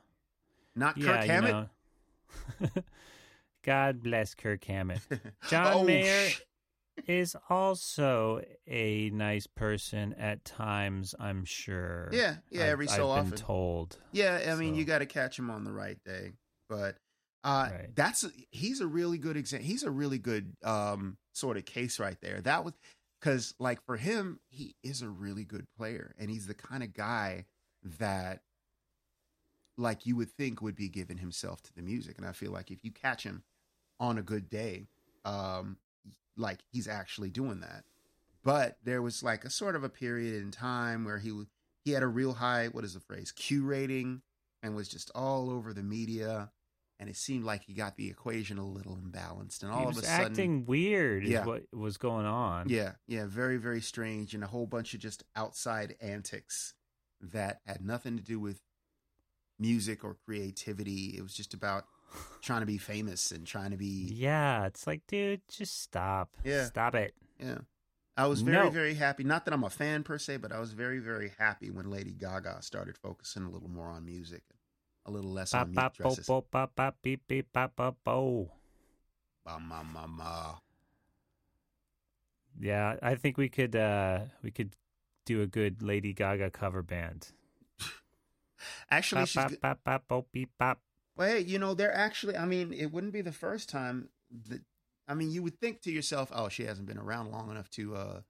[0.74, 1.52] not yeah, Kirk you Hammett.
[1.52, 2.68] know.
[3.64, 5.00] God bless Kirk Hammett.
[5.48, 6.40] John oh, Mayer sh-
[7.06, 11.14] is also a nice person at times.
[11.20, 12.08] I'm sure.
[12.12, 13.30] Yeah, yeah, I've- every so I've often.
[13.30, 13.98] been told.
[14.12, 16.32] Yeah, I mean, So- you got to catch him on the right day.
[16.68, 16.96] But
[17.44, 17.88] uh, Right.
[17.94, 19.66] that's he's a really good example.
[19.66, 22.40] He's a really good um, sort of case right there.
[22.40, 22.74] That was
[23.20, 26.92] because, like, for him, he is a really good player, and he's the kind of
[26.92, 27.46] guy
[27.98, 28.42] that,
[29.76, 32.18] like, you would think would be giving himself to the music.
[32.18, 33.44] And I feel like if you catch him
[34.00, 34.88] on a good day,
[35.24, 35.78] um,
[36.36, 37.84] like he's actually doing that.
[38.44, 41.32] But there was like a sort of a period in time where he
[41.84, 44.22] he had a real high what is the phrase Q rating
[44.62, 46.50] and was just all over the media,
[47.02, 50.02] and it seemed like he got the equation a little imbalanced, and all of a
[50.02, 51.24] sudden, acting weird.
[51.26, 51.40] Yeah.
[51.40, 52.68] Is what was going on.
[52.68, 56.74] yeah, yeah, very very strange, and a whole bunch of just outside antics
[57.20, 58.60] that had nothing to do with
[59.58, 61.14] music or creativity.
[61.16, 61.84] It was just about
[62.42, 66.36] trying to be famous and trying to be Yeah, it's like, dude, just stop.
[66.44, 66.66] Yeah.
[66.66, 67.14] Stop it.
[67.40, 67.58] Yeah.
[68.16, 68.70] I was very, No.
[68.70, 69.24] very happy.
[69.24, 72.12] Not that I'm a fan per se, but I was very, very happy when Lady
[72.12, 74.42] Gaga started focusing a little more on music,
[75.06, 76.26] a little less on bo, dresses.
[76.26, 78.50] bo, bop, bop, beep, beep, bop, bop, bo.
[79.44, 80.54] Ba, ma, ma, ma.
[82.60, 84.76] Yeah, I think we could uh we could
[85.26, 87.28] do a good Lady Gaga cover band.
[88.90, 89.42] Actually, Bop, she's.
[89.42, 90.80] bop, bop, bop, bo, beep, bop.
[91.16, 92.36] Well, hey, you know, they're actually.
[92.36, 94.08] I mean, it wouldn't be the first time
[94.48, 94.60] that.
[95.08, 97.96] I mean, you would think to yourself, "Oh, she hasn't been around long enough to
[97.96, 98.20] uh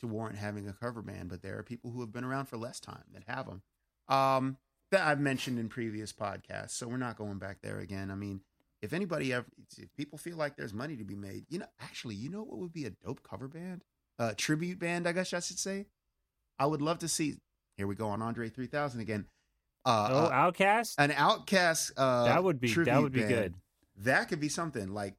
[0.00, 2.56] to warrant having a cover band." But there are people who have been around for
[2.56, 3.62] less time that have them.
[4.08, 4.56] Um,
[4.90, 8.10] that I've mentioned in previous podcasts, so we're not going back there again.
[8.10, 8.40] I mean,
[8.82, 9.46] if anybody ever,
[9.78, 12.58] if people feel like there's money to be made, you know, actually, you know what
[12.58, 13.82] would be a dope cover band,
[14.18, 15.86] uh, tribute band, I guess I should say.
[16.58, 17.36] I would love to see.
[17.76, 19.26] Here we go on Andre 3000 again.
[19.84, 20.94] Uh, oh, uh, Outkast?
[20.98, 21.92] an Outkast.
[21.96, 23.34] Uh, that would be that would be band.
[23.34, 23.54] good.
[23.98, 24.92] That could be something.
[24.92, 25.14] Like,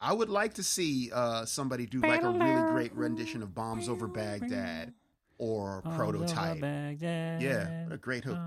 [0.00, 3.88] I would like to see uh, somebody do like a really great rendition of "Bombs
[3.88, 4.94] Over Baghdad"
[5.40, 7.40] or "Prototype." Baghdad.
[7.42, 8.38] Yeah, what a great hook.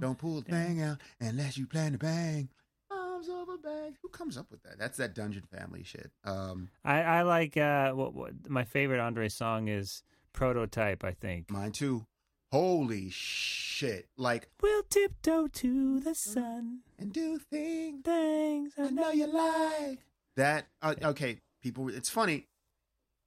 [0.00, 2.48] Don't pull the thing out unless you plan to bang.
[2.90, 3.94] Bombs over bag.
[4.02, 4.78] Who comes up with that?
[4.78, 6.10] That's that Dungeon Family shit.
[6.24, 10.02] Um, I, I like uh what, what my favorite Andre song is
[10.32, 11.50] Prototype, I think.
[11.50, 12.06] mine too.
[12.52, 14.06] Holy shit!
[14.16, 16.80] Like, We'll tiptoe to the sun.
[16.98, 19.98] and do things Things I know you like
[20.36, 20.66] that.
[20.80, 21.88] Uh, okay, people.
[21.88, 22.46] It's funny.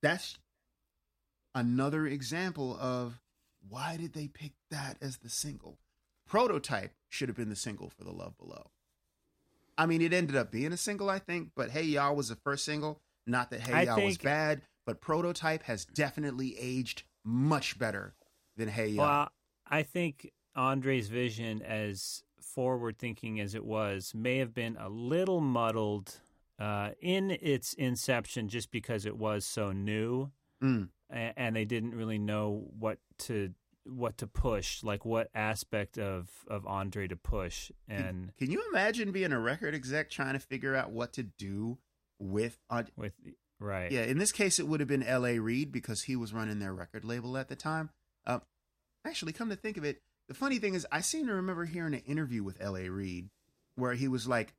[0.01, 0.37] That's
[1.57, 3.19] another example of
[3.67, 5.79] why did they pick that as the single?
[6.27, 8.69] Prototype should have been the single for the Love Below.
[9.77, 12.35] I mean, it ended up being a single, I think, but Hey Ya was the
[12.35, 13.01] first single.
[13.25, 18.13] Not that Hey I Y'all was bad, but Prototype has definitely aged much better
[18.55, 19.03] than Hey Ya.
[19.03, 19.29] Well,
[19.67, 25.41] I think Andre's vision, as forward thinking as it was, may have been a little
[25.41, 26.19] muddled
[26.59, 30.31] uh, in its inception just because it was so new
[30.63, 30.89] Mm.
[31.09, 33.53] And they didn't really know what to
[33.85, 39.11] what to push like what aspect of of andre to push and Can you imagine
[39.11, 41.77] being a record exec trying to figure out what to do
[42.19, 43.13] with uh, with
[43.59, 45.39] right Yeah, in this case, it would have been L.A.
[45.39, 47.89] Reid because he was running their record label at the time.
[48.25, 48.39] Uh,
[49.05, 51.93] actually, come to think of it, the funny thing is, I seem to remember hearing
[51.93, 52.89] an interview with L.A.
[52.89, 53.29] Reid
[53.75, 54.53] where he was like,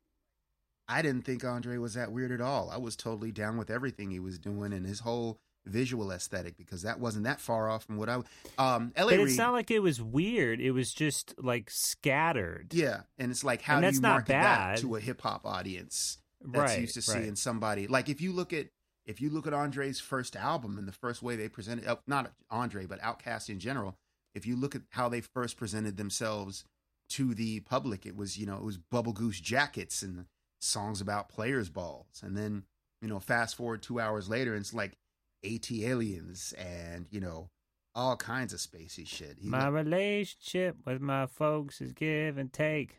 [0.88, 2.70] "I didn't think Andre was that weird at all.
[2.70, 6.82] I was totally down with everything he was doing, and his whole visual aesthetic because
[6.82, 8.14] that wasn't that far off from what I
[8.58, 10.60] um LA But it's Reid- not like it was weird.
[10.60, 12.72] It was just like scattered.
[12.72, 14.76] yeah, and it's like how And do you not market bad.
[14.76, 16.80] that to a hip hop audience that's right.
[16.80, 17.22] used to right.
[17.22, 18.68] seeing somebody like if you look at
[19.04, 22.32] if you look at Andre's first album and the first way they presented uh, not
[22.50, 23.96] Andre but Outkast in general,
[24.34, 26.64] if you look at how they first presented themselves
[27.10, 30.26] to the public, it was you know it was Bubble Goose jackets and
[30.60, 32.64] songs about players balls, and then
[33.02, 34.92] you know fast forward two hours later, and it's like
[35.44, 37.50] AT aliens and you know
[37.94, 39.38] all kinds of spacey shit.
[39.40, 42.96] He My relationship with my folks is give and take.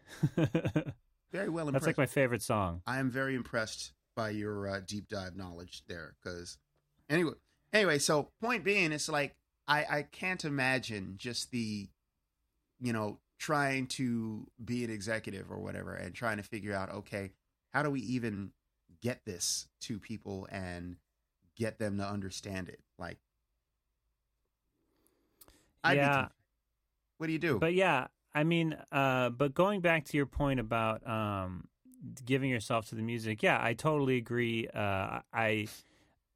[1.32, 2.82] very well That's like my favorite song.
[2.86, 6.16] I am very impressed by your uh, deep dive knowledge there.
[6.22, 6.58] Because
[7.10, 7.34] anyway,
[7.72, 9.36] anyway, so point being, it's like
[9.68, 11.88] I I can't imagine just the,
[12.82, 17.32] you know, trying to be an executive or whatever and trying to figure out okay,
[17.74, 18.52] how do we even
[19.02, 20.98] get this to people and
[21.60, 22.80] get them to understand it?
[22.98, 23.18] Like,
[25.84, 26.28] I'd yeah,
[27.18, 27.60] what do you do?
[27.60, 31.68] but yeah, I mean, uh, but going back to your point about um,
[32.26, 34.68] giving yourself to the music, yeah, I totally agree.
[34.74, 35.68] Uh, I,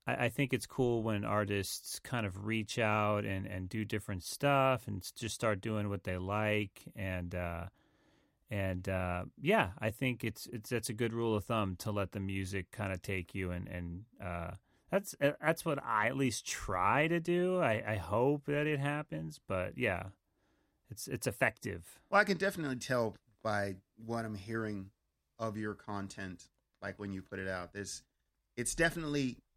[0.05, 4.23] I I think it's cool when artists kind of reach out and, and do different
[4.23, 7.65] stuff and just start doing what they like and uh,
[8.53, 12.11] and uh, yeah, I think it's it's that's a good rule of thumb to let
[12.11, 14.51] the music kind of take you and and uh,
[14.93, 17.59] that's uh, that's what I at least try to do.
[17.59, 20.03] I, I hope that it happens, but yeah,
[20.91, 21.99] it's it's effective.
[22.11, 24.91] Well, I can definitely tell by what I'm hearing
[25.39, 26.47] of your content,
[26.79, 27.73] like when you put it out.
[27.73, 28.03] This,
[28.55, 29.37] it's definitely.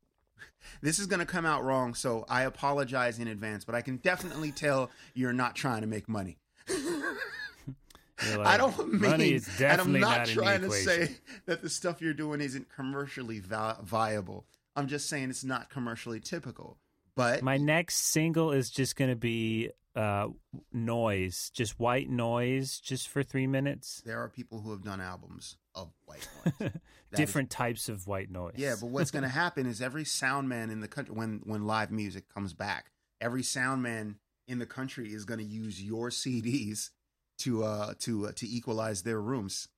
[0.82, 3.64] This is going to come out wrong, so I apologize in advance.
[3.64, 6.36] But I can definitely tell you're not trying to make money.
[6.68, 11.68] You're I don't mean, money is and I'm not, not, trying to say that the
[11.68, 14.46] stuff you're doing isn't commercially vi- viable.
[14.76, 16.78] I'm just saying it's not commercially typical.
[17.16, 20.28] But My next single is just going to be uh,
[20.72, 24.02] noise, just white noise, just for three minutes.
[24.04, 26.52] there are people who have done albums of white noise.
[26.58, 28.54] That is Different types of white noise.
[28.56, 31.66] Yeah, but what's going to happen is every sound man in the country, when when
[31.66, 36.10] live music comes back, every sound man in the country is going to use your
[36.10, 36.90] CDs
[37.38, 39.68] to uh to uh, to equalize their rooms.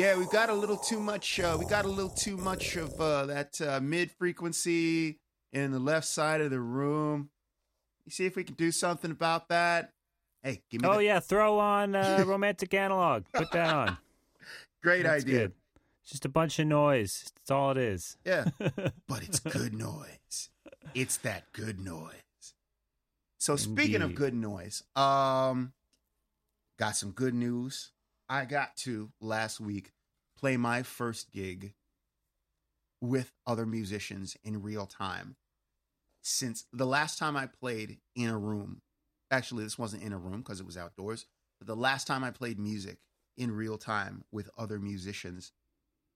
[0.00, 1.38] Yeah, we got a little too much.
[1.38, 5.18] Uh, we got a little too much of uh, that uh, mid frequency
[5.52, 7.28] in the left side of the room.
[8.06, 9.92] You see if we can do something about that.
[10.42, 10.88] Hey, give me.
[10.88, 13.24] Oh the, yeah, throw on uh, romantic analog.
[13.34, 13.98] Put that on.
[14.82, 15.38] great That's idea.
[15.38, 15.52] good.
[16.02, 17.30] It's just a bunch of noise.
[17.34, 18.16] That's all it is.
[18.24, 18.46] Yeah.
[19.06, 20.48] but it's good noise.
[20.94, 22.14] It's that good noise.
[23.36, 25.74] So speaking of good noise, um
[26.78, 27.92] got some good news.
[28.30, 29.90] I got to last week
[30.38, 31.74] play my first gig
[33.00, 35.34] with other musicians in real time.
[36.22, 38.82] Since the last time I played in a room,
[39.32, 41.26] actually this wasn't in a room because it was outdoors,
[41.58, 42.98] but the last time I played music
[43.36, 45.52] in real time with other musicians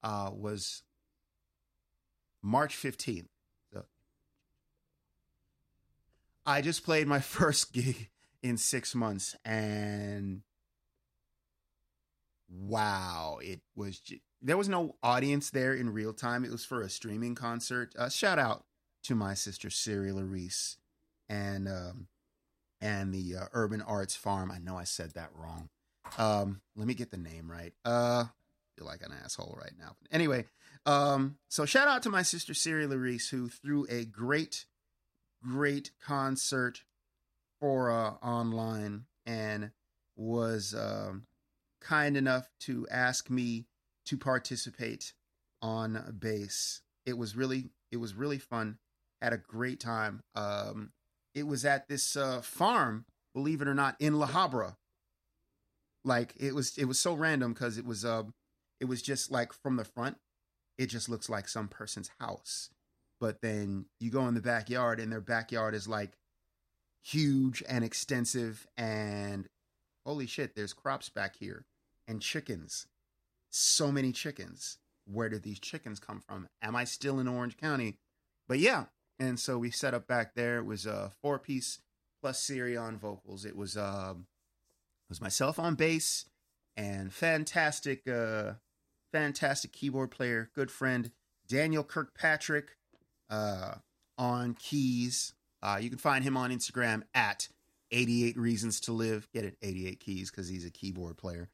[0.05, 0.83] uh was
[2.43, 3.27] March 15th.
[3.73, 3.87] So
[6.47, 10.43] I just played my first gig in six months and
[12.49, 16.45] wow, it was, ju- there was no audience there in real time.
[16.45, 17.95] It was for a streaming concert.
[17.99, 18.65] Uh, shout out
[19.05, 20.77] to my sister, Cyril Reese
[21.29, 22.09] and, um,
[22.81, 24.51] and the uh, Urban Arts Farm.
[24.51, 25.69] I know I said that wrong.
[26.19, 27.73] Um, let me get the name right.
[27.85, 28.25] Uh,
[28.77, 29.97] feel like an asshole right now.
[30.01, 30.45] But anyway,
[30.87, 34.67] um, so shout out to my sister Siri Larice who threw a great,
[35.43, 36.83] great concert
[37.61, 39.71] for uh, online and
[40.17, 41.27] was um,
[41.85, 43.67] kind enough to ask me
[44.07, 45.13] to participate
[45.63, 46.81] on bass.
[47.07, 48.79] It was really, it was really fun.
[49.23, 50.23] Had a great time.
[50.35, 50.93] Um,
[51.35, 54.77] it was at this uh, farm, believe it or not, in La Habra.
[56.05, 58.25] Like it was, it was so random because it was, uh,
[58.81, 60.17] it was just like from the front,
[60.77, 62.71] it just looks like some person's house.
[63.21, 66.13] But then you go in the backyard, and their backyard is like
[67.03, 69.49] huge and extensive, and
[70.05, 71.65] holy shit, there's crops back here
[72.07, 72.87] and chickens.
[73.51, 74.79] So many chickens.
[75.07, 76.49] Where did these chickens come from?
[76.63, 77.99] Am I still in Orange County?
[78.49, 78.85] But yeah,
[79.19, 80.59] and so we set up back there.
[80.59, 81.81] It was a four piece
[82.23, 83.45] plus Siri on vocals.
[83.45, 84.27] It was um,
[85.07, 86.27] it was myself on bass
[86.77, 88.55] and fantastic, uh,
[89.13, 91.11] fantastic keyboard player, good friend
[91.47, 92.77] Daniel Kirkpatrick
[93.31, 93.75] uh,
[94.19, 95.35] on keys.
[95.63, 97.49] Uh, you can find him on Instagram at
[97.91, 99.29] 88 Reasons to Live.
[99.33, 101.49] Get it, 88 Keys, because he's a keyboard player.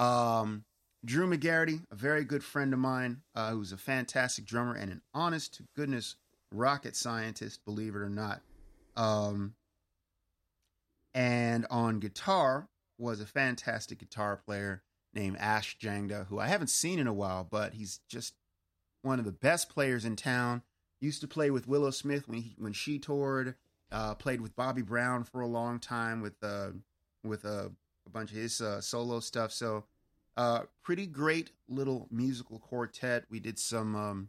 [0.00, 0.64] Um,
[1.04, 5.02] Drew McGarity, a very good friend of mine, uh, who's a fantastic drummer and an
[5.14, 6.16] honest to goodness
[6.52, 8.40] rocket scientist, believe it or not.
[8.96, 9.54] Um,
[11.14, 14.82] and on guitar was a fantastic guitar player
[15.14, 18.34] named Ash Jangda, who I haven't seen in a while, but he's just
[19.02, 20.62] one of the best players in town.
[21.00, 23.54] Used to play with Willow Smith when he, when she toured.
[23.92, 26.68] Uh, played with Bobby Brown for a long time with uh,
[27.24, 27.70] with uh,
[28.10, 29.52] a bunch of his uh, solo stuff.
[29.52, 29.84] So,
[30.36, 33.24] uh, pretty great little musical quartet.
[33.30, 34.28] We did some um,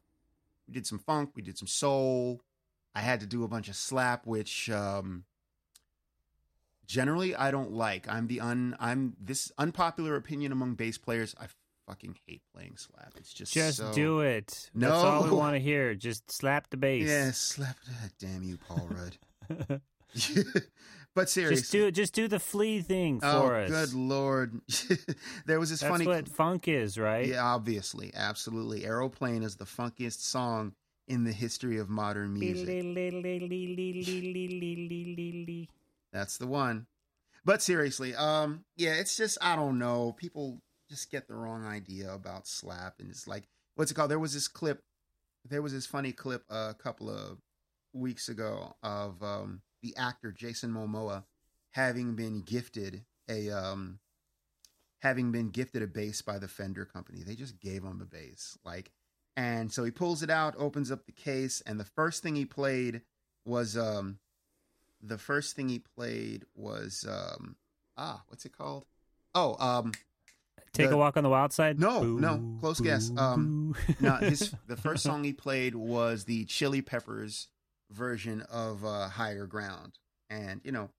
[0.67, 2.41] we did some funk, we did some soul.
[2.93, 5.23] I had to do a bunch of slap, which um,
[6.86, 8.07] generally I don't like.
[8.07, 11.36] I'm the un I'm this unpopular opinion among bass players.
[11.39, 11.47] I
[11.88, 13.13] fucking hate playing slap.
[13.17, 14.69] It's just Just so- do it.
[14.73, 14.89] No.
[14.89, 15.95] That's all we want to hear.
[15.95, 17.07] Just slap the bass.
[17.07, 17.77] Yeah, slap.
[18.19, 19.82] Damn you, Paul Rudd.
[21.14, 23.70] but seriously, just do just do the flea thing for oh, us.
[23.70, 24.62] good lord!
[25.45, 26.07] there was this That's funny.
[26.07, 27.28] what funk is, right?
[27.28, 28.86] Yeah, obviously, absolutely.
[28.86, 30.74] Aeroplane is the funkiest song
[31.07, 32.68] in the history of modern music.
[36.14, 36.88] That's the one.
[37.43, 40.14] But seriously, um, yeah, it's just I don't know.
[40.14, 43.43] People just get the wrong idea about slap, and it's like
[43.76, 44.12] what's it called?
[44.12, 44.84] There was this clip.
[45.49, 47.39] There was this funny clip a couple of
[47.93, 51.23] weeks ago of um, the actor Jason Momoa
[51.71, 53.99] having been gifted a um,
[54.99, 57.23] having been gifted a bass by the Fender company.
[57.23, 58.91] They just gave him a bass, like,
[59.36, 62.45] and so he pulls it out, opens up the case, and the first thing he
[62.45, 63.01] played
[63.45, 64.19] was um,
[65.01, 67.55] the first thing he played was um,
[67.97, 68.86] ah, what's it called?
[69.34, 69.93] Oh, um,
[70.73, 71.79] Take the- a walk on the wild side.
[71.79, 73.11] No, Boo, no, close guess.
[73.17, 77.47] Um, no, his the first song he played was the Chili Peppers
[77.91, 80.89] version of uh, Higher Ground, and you know,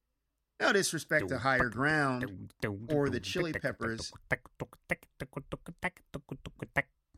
[0.61, 2.51] no disrespect to Higher Ground,
[2.89, 4.13] or the Chili Peppers.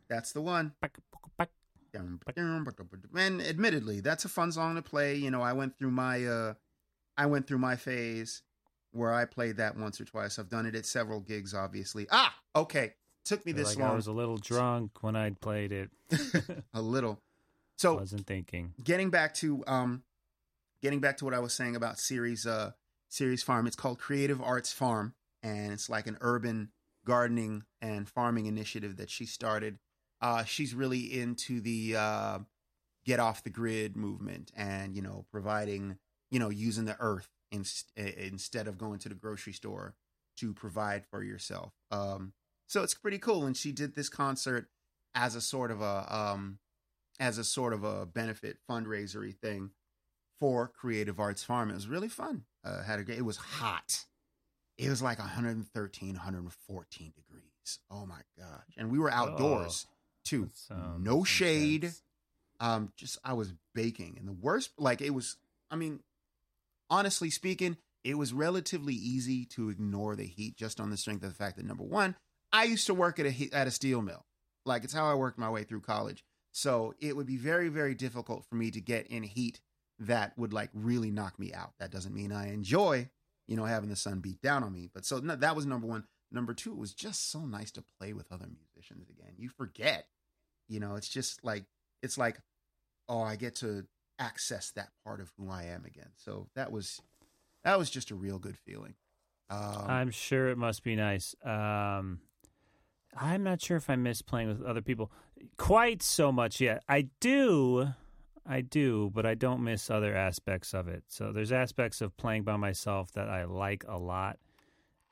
[0.09, 0.73] that's the one.
[3.17, 5.15] And admittedly, that's a fun song to play.
[5.15, 6.55] You know, I went through my uh,
[7.17, 8.43] I went through my phase
[8.93, 10.39] where I played that once or twice.
[10.39, 12.07] I've done it at several gigs, obviously.
[12.11, 12.95] Ah, okay.
[13.25, 15.91] Took me this like I was a little drunk when I played it.
[16.75, 17.21] a little.
[17.77, 18.75] So Wasn't thinking.
[18.83, 20.03] getting back to um
[20.83, 22.73] getting back to what I was saying about Siri's uh
[23.09, 26.71] Siri's farm it's called Creative Arts Farm and it's like an urban
[27.05, 29.79] gardening and farming initiative that she started
[30.21, 32.39] uh she's really into the uh
[33.05, 35.99] get off the grid movement and you know providing
[36.31, 37.65] you know using the earth in,
[37.97, 39.95] instead of going to the grocery store
[40.37, 42.33] to provide for yourself um
[42.67, 44.69] so it's pretty cool and she did this concert
[45.15, 46.59] as a sort of a um
[47.21, 49.71] as a sort of a benefit fundraisery thing
[50.41, 51.71] for Creative Arts Farm.
[51.71, 52.45] It was really fun.
[52.65, 54.05] Uh, had a great, it was hot.
[54.79, 57.79] It was like 113, 114 degrees.
[57.91, 58.75] Oh my gosh.
[58.77, 59.87] And we were outdoors
[60.25, 60.47] too.
[60.47, 61.85] That sounds No shade.
[61.85, 62.03] intense.
[62.61, 64.17] Um, just I was baking.
[64.19, 65.37] And the worst, like it was,
[65.71, 66.01] I mean,
[66.91, 71.31] honestly speaking, it was relatively easy to ignore the heat just on the strength of
[71.31, 72.17] the fact that number one,
[72.53, 74.25] I used to work at a at a steel mill.
[74.67, 76.25] Like it's how I worked my way through college.
[76.55, 79.61] So it would be very, very difficult for me to get in heat
[79.99, 81.73] that would like really knock me out.
[81.81, 83.11] That doesn't mean I enjoy,
[83.49, 84.89] you know, having the sun beat down on me.
[84.95, 86.05] But so no, that was number one.
[86.31, 89.33] Number two, it was just so nice to play with other musicians again.
[89.37, 90.07] You forget,
[90.69, 91.65] you know, it's just like
[92.05, 92.39] it's like,
[93.09, 93.87] oh, I get to
[94.21, 96.11] access that part of who I am again.
[96.15, 97.03] So that was
[97.65, 98.95] that was just a real good feeling.
[99.51, 101.35] Um, I'm sure it must be nice.
[101.45, 102.21] Um,
[103.17, 105.11] I'm not sure if I miss playing with other people
[105.57, 106.83] quite so much yet.
[106.89, 107.89] I do,
[108.47, 111.05] I do, but I don't miss other aspects of it.
[111.09, 114.39] So there's aspects of playing by myself that I like a lot,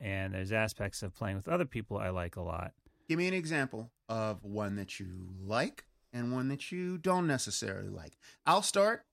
[0.00, 2.72] and there's aspects of playing with other people I like a lot.
[3.08, 7.88] give me an example of one that you like and one that you don't necessarily
[7.88, 8.18] like.
[8.46, 9.04] I'll start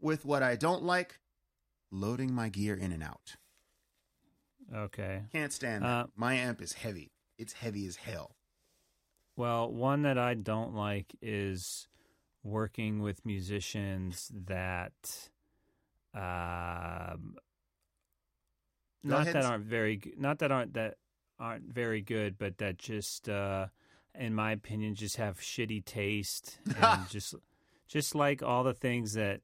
[0.00, 1.18] with what I don't like
[1.90, 3.36] loading my gear in and out.
[4.74, 5.22] Okay.
[5.32, 5.88] Can't stand that.
[5.88, 7.10] Uh, my amp is heavy.
[7.38, 8.34] It's heavy as hell.
[9.36, 11.86] Well, one that I don't like is
[12.42, 15.30] working with musicians that
[16.14, 17.36] um
[19.04, 20.96] not that aren't very not that aren't that
[21.38, 23.66] aren't very good, but that just uh
[24.14, 27.34] in my opinion just have shitty taste and just
[27.86, 29.40] just like all the things that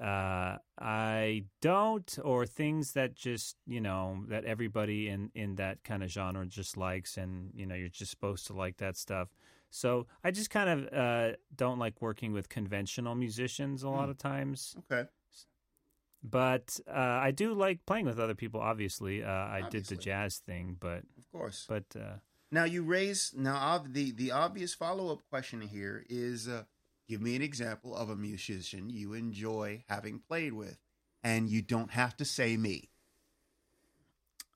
[0.00, 6.02] uh I don't or things that just, you know, that everybody in in that kind
[6.04, 9.28] of genre just likes and, you know, you're just supposed to like that stuff.
[9.70, 14.10] So, I just kind of uh don't like working with conventional musicians a lot Hmm.
[14.10, 15.08] of times Okay.
[16.22, 18.60] but uh, I do like playing with other people.
[18.60, 21.64] Obviously, uh, I did the jazz thing, but Of course.
[21.68, 22.16] but uh,
[22.50, 26.64] Now you raise now the the obvious follow up question here is uh,
[27.08, 30.78] give me an example of a musician you enjoy having played with,
[31.22, 32.90] and you don't have to say me.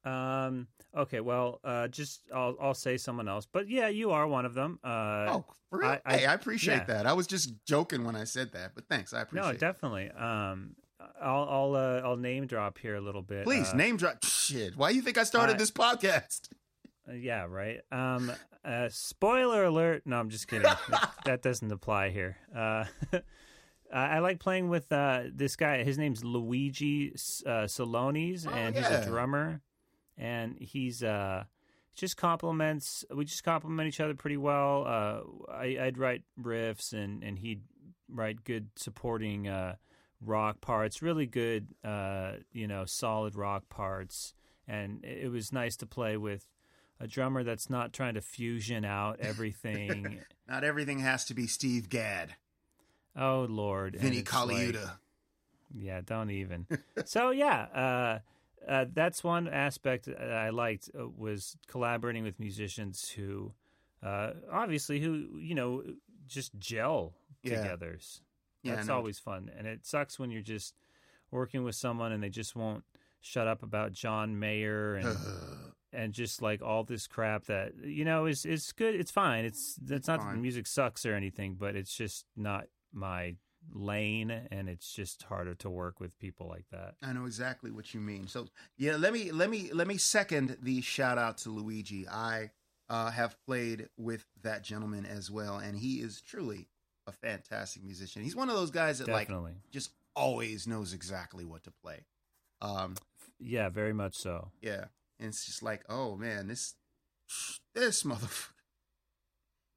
[0.05, 0.67] Um.
[0.97, 1.21] Okay.
[1.21, 4.79] Well, uh, just I'll I'll say someone else, but yeah, you are one of them.
[4.85, 5.91] Uh, oh, for real?
[5.91, 6.85] I- I- hey, I appreciate yeah.
[6.85, 7.07] that.
[7.07, 9.15] I was just joking when I said that, but thanks.
[9.15, 9.47] I appreciate.
[9.47, 9.59] no, it.
[9.61, 10.11] definitely.
[10.11, 10.75] Um,
[11.21, 13.45] I'll I'll uh, I'll name drop here a little bit.
[13.45, 14.25] Please Uh, name drop.
[14.25, 16.49] Shit, why do you think I started this podcast?
[17.09, 17.81] Uh, yeah, right.
[17.91, 18.33] Um,
[18.65, 20.03] uh, spoiler alert.
[20.07, 20.71] No, I'm just kidding.
[21.25, 22.37] that, doesn't apply here.
[22.55, 22.85] Uh,
[23.93, 25.85] I like playing with uh, this guy.
[25.85, 27.11] His name's Luigi
[27.45, 29.61] uh, Salonis, Oh, and he's a drummer.
[30.17, 31.45] And he's uh,
[31.95, 33.05] just compliments.
[33.15, 34.85] We just compliment each other pretty well.
[34.87, 37.63] Uh, I, I'd write riffs, and and he'd
[38.09, 39.77] write good supporting uh,
[40.21, 41.03] rock parts.
[41.03, 44.35] Really good, uh, you know, solid rock parts.
[44.69, 46.47] And it was nice to play with
[47.03, 50.21] a drummer that's not trying to fusion out everything.
[50.49, 52.37] Not everything has to be Steve Gadd,
[53.17, 54.93] oh Lord, Vinny it's like- Colaiuta.
[55.75, 56.67] yeah, don't even.
[57.05, 58.19] so yeah, uh,
[58.71, 63.53] uh, that's one aspect I liked uh, was collaborating with musicians who,
[64.03, 65.83] uh, obviously, who you know
[66.29, 67.61] just gel Yeah.
[67.63, 67.99] together.
[68.63, 70.75] Yeah, That's always fun, and it sucks when you're just
[71.33, 72.85] working with someone and they just won't
[73.21, 75.07] shut up about John Mayer and
[75.93, 78.95] and just like all this crap that you know is is good.
[78.95, 79.45] It's fine.
[79.45, 80.43] It's it's not that the fine.
[80.43, 83.37] music sucks or anything, but it's just not my
[83.73, 86.95] lane, and it's just harder to work with people like that.
[87.03, 88.27] I know exactly what you mean.
[88.27, 92.09] So yeah, let me let me let me second the shout out to Luigi.
[92.09, 92.51] I
[92.89, 96.69] uh, have played with that gentleman as well, and he is truly
[97.07, 98.23] a fantastic musician.
[98.23, 99.31] He's one of those guys that like
[99.71, 102.05] just always knows exactly what to play.
[102.61, 102.95] Um,
[103.41, 104.51] yeah, very much so.
[104.61, 104.85] yeah,
[105.23, 106.75] and it's just like, oh man, this
[107.75, 108.51] this motherfucker.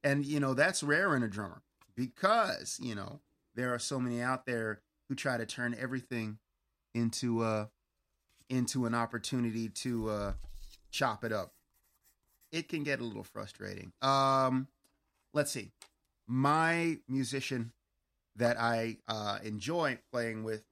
[0.04, 1.62] And you know that's rare in a drummer
[1.96, 3.22] because you know
[3.56, 6.39] there are so many out there who try to turn everything
[6.93, 7.68] into uh
[8.50, 10.34] into an opportunity to uh
[10.91, 11.54] chop it up.
[12.52, 13.91] It can get a little frustrating.
[14.02, 14.68] Um,
[15.34, 15.72] let's see.
[16.28, 17.74] My musician
[18.38, 20.64] that I uh, enjoy playing with,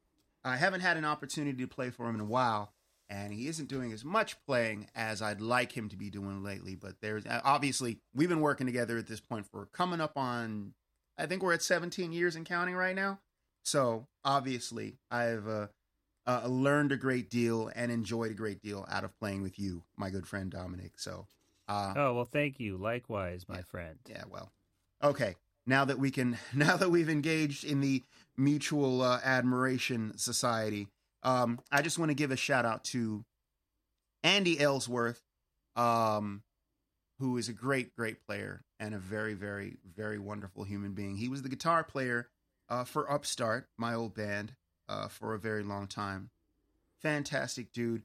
[0.43, 2.72] I haven't had an opportunity to play for him in a while,
[3.09, 6.75] and he isn't doing as much playing as I'd like him to be doing lately.
[6.75, 10.73] But there's uh, obviously we've been working together at this point for coming up on,
[11.17, 13.19] I think we're at 17 years and counting right now.
[13.63, 15.67] So obviously I've uh,
[16.25, 19.83] uh, learned a great deal and enjoyed a great deal out of playing with you,
[19.97, 20.93] my good friend Dominic.
[20.97, 21.27] So,
[21.67, 22.77] uh, Oh well, thank you.
[22.77, 23.61] Likewise, my Yeah.
[23.63, 23.99] friend.
[24.09, 24.51] yeah, well,
[25.03, 25.35] okay.
[25.65, 28.03] Now that we can, now that we've engaged in the
[28.35, 30.87] mutual uh, admiration society,
[31.24, 33.26] um, I just want to give a shout out to
[34.24, 35.21] Andy Ellsworth,
[35.76, 36.43] um,
[37.19, 41.15] who is a great, great player and a very, very, very wonderful human being.
[41.15, 42.30] He was the guitar player
[42.69, 44.55] uh, for Upstart, my old band,
[44.89, 46.30] uh, for a very long time.
[47.01, 48.03] Fantastic dude,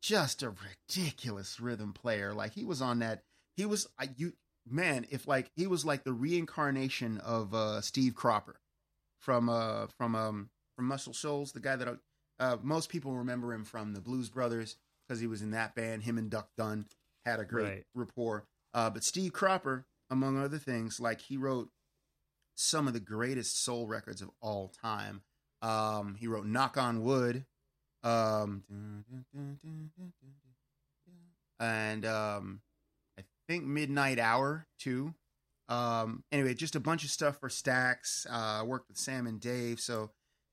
[0.00, 2.32] just a ridiculous rhythm player.
[2.32, 3.22] Like he was on that.
[3.56, 4.32] He was I you
[4.68, 5.06] man.
[5.10, 8.60] If like he was like the reincarnation of uh, Steve Cropper
[9.18, 11.98] from uh from um from Muscle Shoals, the guy that
[12.40, 14.76] uh, most people remember him from the Blues Brothers
[15.06, 16.02] because he was in that band.
[16.02, 16.86] Him and Duck Dunn
[17.24, 17.86] had a great Right.
[17.94, 18.46] rapport.
[18.74, 21.70] Uh, but Steve Cropper, among other things, like he wrote
[22.56, 25.22] some of the greatest soul records of all time.
[25.62, 27.44] Um, he wrote "Knock on Wood,"
[28.02, 28.64] um,
[31.58, 32.60] and um,
[33.18, 35.14] I think "Midnight Hour" too.
[35.68, 38.26] Um, anyway, just a bunch of stuff for Stax.
[38.28, 40.10] Uh, I worked with Sam and Dave, so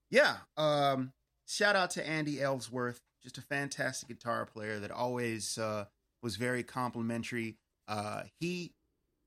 [0.10, 0.38] yeah.
[0.58, 1.14] Um,
[1.48, 5.86] shout out to Andy Ellsworth, just a fantastic guitar player that always uh,
[6.22, 7.58] was very complimentary.
[7.88, 8.74] Uh, he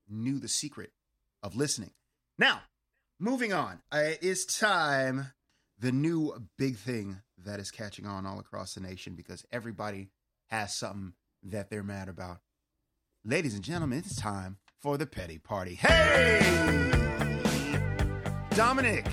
[0.09, 0.93] knew the secret
[1.43, 1.93] of listening.
[2.39, 2.63] Now,
[3.19, 5.33] moving on, it is time.
[5.79, 10.11] The new big thing that is catching on all across the nation because everybody
[10.51, 12.41] has something that they're mad about.
[13.25, 15.75] Ladies and gentlemen, it's time for the petty party.
[15.75, 16.91] Hey!
[18.51, 19.07] Dominic,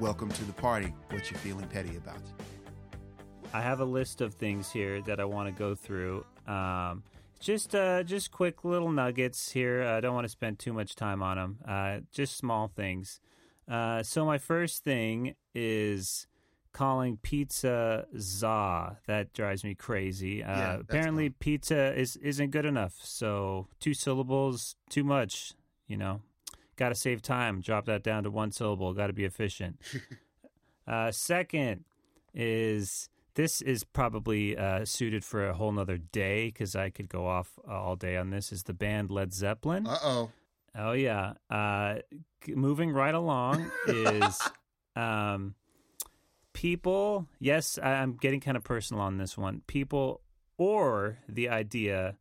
[0.00, 0.92] welcome to the party.
[1.10, 2.20] What you feeling petty about?
[3.52, 6.24] I have a list of things here that I want to go through.
[6.46, 7.02] Um,
[7.40, 9.84] just uh, just quick little nuggets here.
[9.84, 11.58] I don't want to spend too much time on them.
[11.66, 13.20] Uh, just small things.
[13.70, 16.26] Uh, so my first thing is
[16.72, 18.98] calling pizza za.
[19.06, 20.42] That drives me crazy.
[20.42, 21.36] Uh, Yeah, apparently, dumb.
[21.38, 22.94] pizza is isn't good enough.
[23.02, 25.52] So two syllables, too much.
[25.86, 26.20] You know,
[26.78, 27.60] got to save time.
[27.60, 28.94] Drop that down to one syllable.
[28.94, 29.78] Got to be efficient.
[30.86, 31.84] uh, second
[32.32, 37.26] is this is probably uh, suited for a whole nother day because I could go
[37.26, 38.50] off all day on this.
[38.52, 39.86] Is the band Led Zeppelin?
[39.86, 40.30] Uh oh.
[40.76, 41.34] Oh yeah.
[41.50, 41.96] Uh,
[42.48, 44.40] moving right along is
[44.96, 45.54] um,
[46.52, 47.26] people.
[47.40, 49.62] Yes, I- I'm getting kind of personal on this one.
[49.66, 50.20] People
[50.56, 52.16] or the idea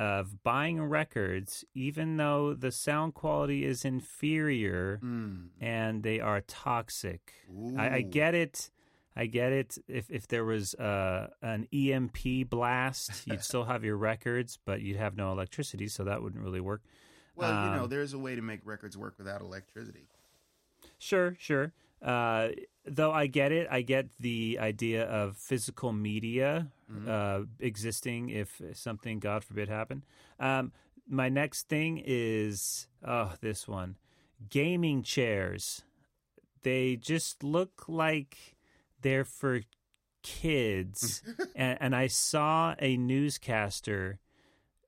[0.00, 5.48] of buying records, even though the sound quality is inferior Mm.
[5.60, 7.34] and they are toxic.
[7.76, 8.70] I, I get it.
[9.14, 9.76] I get it.
[9.88, 14.96] If if there was uh, an EMP blast, you'd still have your records, but you'd
[14.96, 16.82] have no electricity, so that wouldn't really work.
[17.34, 20.06] Well, you know, Um, there's a way to make records work without electricity.
[20.98, 21.72] Sure, sure.
[22.02, 22.48] Uh,
[22.84, 27.08] though I get it, I get the idea of physical media Mm-hmm.
[27.08, 30.02] uh, existing if something, God forbid, happened.
[30.40, 30.72] Um,
[31.08, 33.94] my next thing is oh, this one:
[34.48, 35.84] gaming chairs.
[36.62, 38.56] They just look like
[39.02, 39.60] they're for
[40.24, 41.22] kids,
[41.54, 44.18] and, and I saw a newscaster.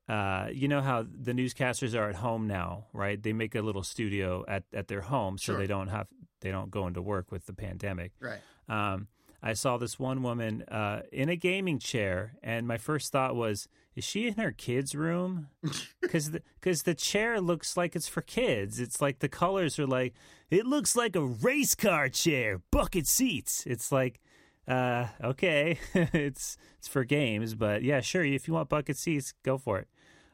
[0.09, 3.21] Uh, you know how the newscasters are at home now, right?
[3.21, 5.57] They make a little studio at, at their home, so Sure.
[5.59, 6.07] they don't have
[6.43, 8.11] they don't go into work with the pandemic.
[8.19, 8.39] Right.
[8.69, 9.07] Um,
[9.45, 13.67] I saw this one woman uh, in a gaming chair, and my first thought was,
[13.95, 15.47] "Is she in her kids' room?"
[16.01, 18.79] Because the, 'cause the chair looks like it's for kids.
[18.79, 20.13] It's like the colors are like
[20.51, 23.63] it looks like a race car chair, bucket seats.
[23.65, 24.19] It's like,
[24.67, 28.23] uh, okay, it's it's for games, but yeah, sure.
[28.23, 29.87] If you want bucket seats, go for it.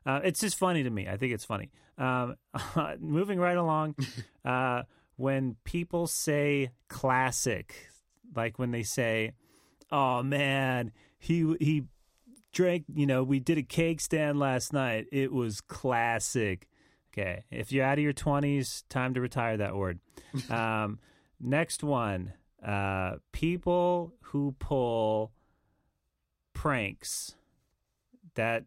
[0.05, 1.07] Uh, it's just funny to me.
[1.07, 1.72] I think it's funny.
[1.97, 2.36] Um,
[2.99, 3.95] moving right along,
[4.45, 4.84] uh,
[5.20, 7.89] when people say classic,
[8.34, 9.34] like when they say,
[9.91, 11.84] "Oh man, he he
[12.53, 15.07] drank," you know, we did a cake stand last night.
[15.11, 16.70] It was classic.
[17.11, 19.99] Okay, if you're out of your twenties, time to retire that word.
[20.49, 20.99] um,
[21.38, 22.32] next one,
[22.65, 25.34] uh, people who pull
[26.53, 27.36] pranks.
[28.36, 28.63] That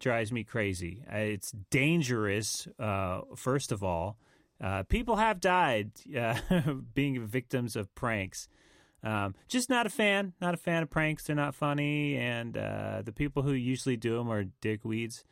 [0.00, 1.04] drives me crazy.
[1.12, 2.66] Uh, It's dangerous.
[2.76, 4.16] Uh, first of all,
[4.62, 6.38] uh, people have died uh,
[6.94, 8.48] being victims of pranks.
[9.04, 10.32] Um, just not a fan.
[10.40, 11.24] Not a fan of pranks.
[11.24, 15.24] They're not funny, and uh, the people who usually do them are dickweeds.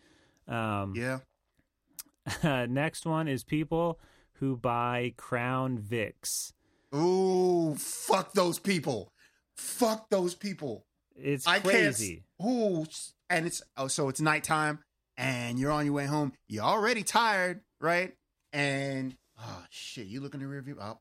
[0.49, 1.21] Um, Yeah.
[2.67, 4.01] next one is people
[4.35, 6.53] who buy Crown Vics.
[6.95, 9.13] Ooh, fuck those people.
[9.57, 10.85] Fuck those people.
[11.15, 12.25] It's I crazy.
[12.45, 12.87] Ooh,
[13.29, 14.81] and it's oh, so it's nighttime,
[15.17, 16.33] and you're on your way home.
[16.49, 18.15] You're already tired, right?
[18.53, 20.77] And oh shit, you look in the rearview.
[20.81, 20.99] Oh,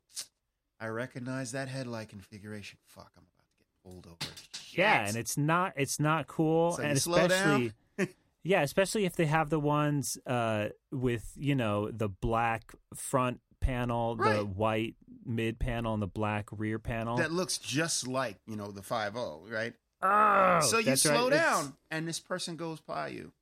[0.79, 2.79] I recognize that headlight configuration.
[2.85, 4.31] Fuck, I'm about to get pulled over.
[4.71, 8.07] Yeah, and it's not it's not cool, So and you slow especially down?
[8.43, 14.15] yeah, especially if they have the ones uh, with you know the black front panel,
[14.15, 17.17] the white mid panel, and the black rear panel.
[17.17, 19.73] that looks just like you know the five zero, right?
[20.01, 21.15] oh, so you that's right.
[21.17, 23.33] slow It's- down, and this person goes by you,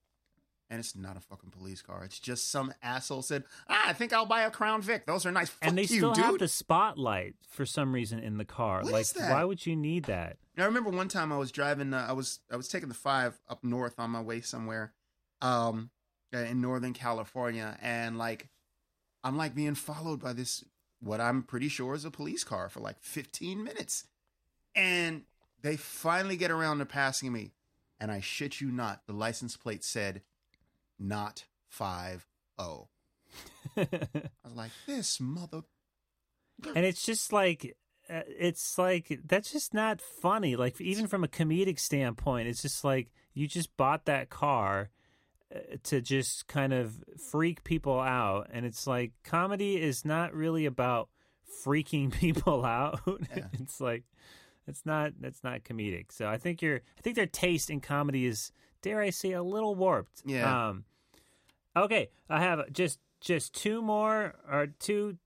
[0.69, 2.03] and it's not a fucking police car.
[2.03, 5.05] It's just some asshole said, "Ah, I think I'll buy a Crown Vic.
[5.05, 6.25] Those are nice." Fuck and they you, still dude.
[6.25, 8.81] have the spotlight for some reason in the car.
[8.83, 10.37] What like, why would you need that?
[10.57, 11.93] I remember one time I was driving.
[11.93, 14.93] Uh, I was I was taking the five up north on my way somewhere,
[15.41, 15.91] um,
[16.33, 18.49] uh, in Northern California, and like,
[19.23, 20.63] I'm like being followed by this
[20.99, 24.05] what I'm pretty sure is a police car for like 15 minutes,
[24.75, 25.23] and
[25.61, 27.51] they finally get around to passing me,
[27.99, 30.23] and I shit you not, the license plate said,
[30.99, 32.27] not five
[32.57, 32.87] oh.
[33.77, 33.87] I
[34.43, 35.61] was like, this mother.
[36.75, 37.75] and it's just like
[38.09, 42.83] uh, it's like that's just not funny like even from a comedic standpoint it's just
[42.83, 44.89] like you just bought that car
[45.53, 50.65] uh, to just kind of freak people out and it's like comedy is not really
[50.65, 51.09] about
[51.65, 53.01] freaking people out
[53.35, 53.47] Yeah.
[53.53, 54.03] it's like
[54.67, 58.25] it's not that's not comedic so i think your i think their taste in comedy
[58.25, 58.51] is
[58.81, 60.69] dare i say a little warped Yeah.
[60.69, 60.85] um
[61.75, 65.17] okay i have just just two more or two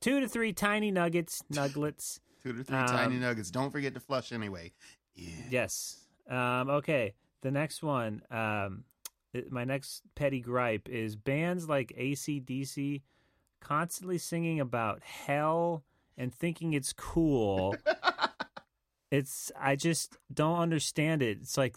[0.00, 3.50] two to three tiny nuggets nuggets Two to three Um, tiny nuggets.
[3.50, 4.72] Don't forget to flush anyway.
[5.16, 5.30] Yeah.
[5.50, 5.98] yes
[6.30, 8.84] um okay the next one um
[9.50, 13.02] my next petty gripe is bands like acdc
[13.60, 15.82] constantly singing about hell
[16.16, 17.74] and thinking it's cool
[19.10, 21.76] it's i just don't understand it it's like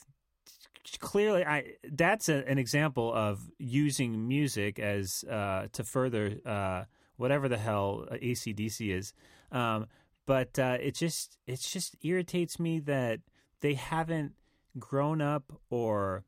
[1.00, 6.84] clearly i that's a, an example of using music as uh to further uh
[7.22, 9.14] whatever the hell acdc is.
[9.52, 9.88] Um
[10.26, 13.20] but uh it just it just irritates me that
[13.62, 14.34] they haven't
[14.80, 16.24] grown up or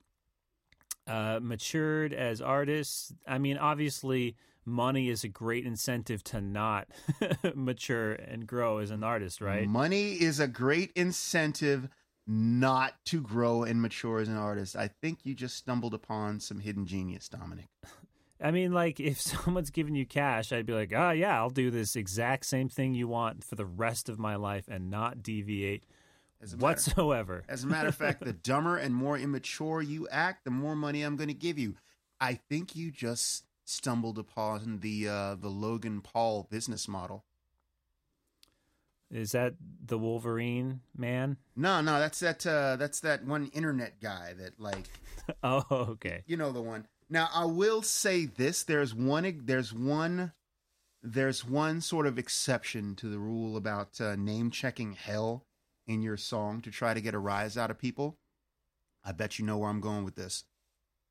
[1.07, 3.13] uh matured as artists.
[3.27, 4.35] I mean obviously
[4.65, 6.87] money is a great incentive to not
[7.55, 9.67] mature and grow as an artist right?
[9.67, 11.89] Money is a great incentive
[12.25, 14.75] not to grow and mature as an artist.
[14.75, 17.67] I think you just stumbled upon some hidden genius, Dominic.
[18.41, 21.69] I mean, like, if someone's giving you cash, I'd be like, oh, yeah, I'll do
[21.71, 25.85] this exact same thing you want for the rest of my life and not deviate
[26.41, 27.43] As matter, whatsoever.
[27.49, 31.03] as a matter of fact, the dumber and more immature you act, the more money
[31.03, 31.75] I'm going to give you.
[32.19, 37.25] I think you just stumbled upon the uh, the Logan Paul business model.
[39.13, 39.53] Is that
[39.85, 41.37] the Wolverine man?
[41.55, 44.89] No, no, that's that uh, that's that one internet guy that like
[45.43, 46.23] oh, okay.
[46.25, 46.87] you know the one.
[47.11, 50.33] Now I will say this: there's one, there's one,
[51.03, 55.45] there's one sort of exception to the rule about uh, name checking hell
[55.85, 58.17] in your song to try to get a rise out of people.
[59.05, 60.45] I bet you know where I'm going with this.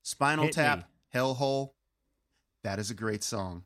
[0.02, 0.84] Spinal Hit Tap, me.
[1.14, 1.70] Hellhole.
[2.64, 3.62] That is a great song.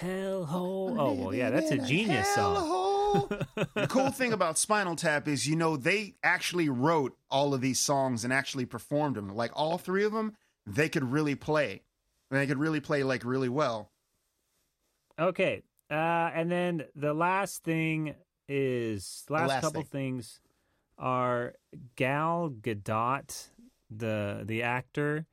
[0.00, 0.96] Hellhole.
[0.96, 2.79] Oh, well, yeah, that's a genius song.
[3.12, 7.78] The cool thing about Spinal Tap is, you know, they actually wrote all of these
[7.78, 9.34] songs and actually performed them.
[9.34, 10.36] Like all three of them,
[10.66, 11.82] they could really play.
[12.30, 13.90] And they could really play like really well.
[15.18, 15.62] Okay.
[15.90, 18.14] Uh, and then the last thing
[18.48, 19.90] is last, last couple thing.
[19.90, 20.40] things
[20.98, 21.54] are
[21.96, 23.48] Gal Gadot,
[23.90, 25.26] the the actor.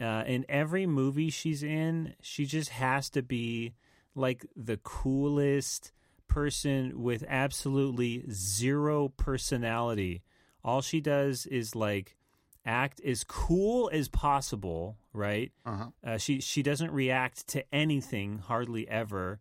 [0.00, 3.74] Uh, in every movie she's in, she just has to be
[4.14, 5.92] like the coolest
[6.28, 10.22] person with absolutely zero personality.
[10.64, 12.16] All she does is like
[12.64, 15.52] act as cool as possible, right?
[15.64, 15.86] Uh-huh.
[16.04, 19.40] Uh, she she doesn't react to anything hardly ever.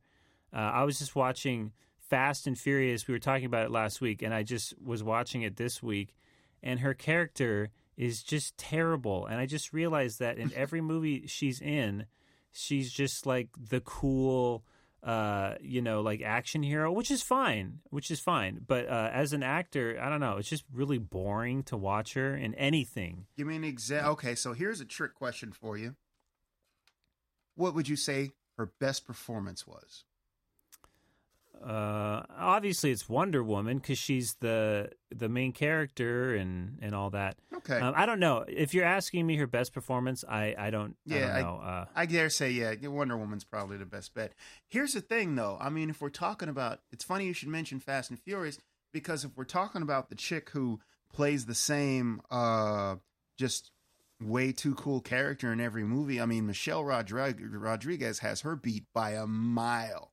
[0.53, 3.07] Uh, I was just watching Fast and Furious.
[3.07, 6.15] We were talking about it last week, and I just was watching it this week.
[6.63, 9.25] And her character is just terrible.
[9.25, 12.05] And I just realized that in every movie she's in,
[12.51, 14.63] she's just like the cool,
[15.03, 18.61] uh, you know, like action hero, which is fine, which is fine.
[18.65, 22.35] But uh, as an actor, I don't know, it's just really boring to watch her
[22.35, 23.25] in anything.
[23.37, 24.13] Give me an example.
[24.13, 25.95] Okay, so here's a trick question for you.
[27.55, 30.03] What would you say her best performance was?
[31.63, 37.37] Uh, obviously, it's Wonder Woman because she's the the main character and and all that.
[37.55, 37.79] Okay.
[37.79, 40.23] Um, I don't know if you're asking me her best performance.
[40.27, 40.95] I I don't.
[41.05, 41.63] Yeah, I I- don't know.
[41.63, 44.33] uh, I dare say, yeah, Wonder Woman's probably the best bet.
[44.67, 45.57] Here's the thing, though.
[45.59, 48.59] I mean, if we're talking about, it's funny you should mention Fast and Furious
[48.93, 50.79] because if we're talking about the chick who
[51.13, 52.95] plays the same, uh,
[53.37, 53.71] just
[54.21, 59.11] way too cool character in every movie, I mean, Michelle Rodriguez has her beat by
[59.11, 60.11] a mile.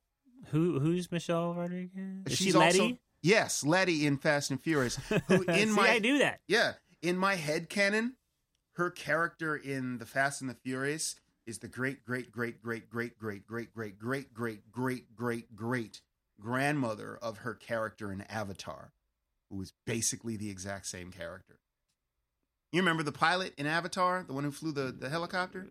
[0.51, 2.25] Who who's Michelle Rodriguez?
[2.27, 2.79] Is She's she Letty?
[2.79, 4.95] also yes, Letty in Fast and Furious.
[5.27, 6.41] Who in See, my I do that.
[6.47, 8.15] Yeah, in my head canon,
[8.73, 11.15] her character in the Fast and the Furious
[11.45, 16.01] is the great, great, great, great, great, great, great, great, great, great, great, great, great
[16.41, 18.91] grandmother of her character in Avatar,
[19.49, 21.59] who is basically the exact same character.
[22.71, 25.67] You remember the pilot in Avatar, the one who flew the, the helicopter?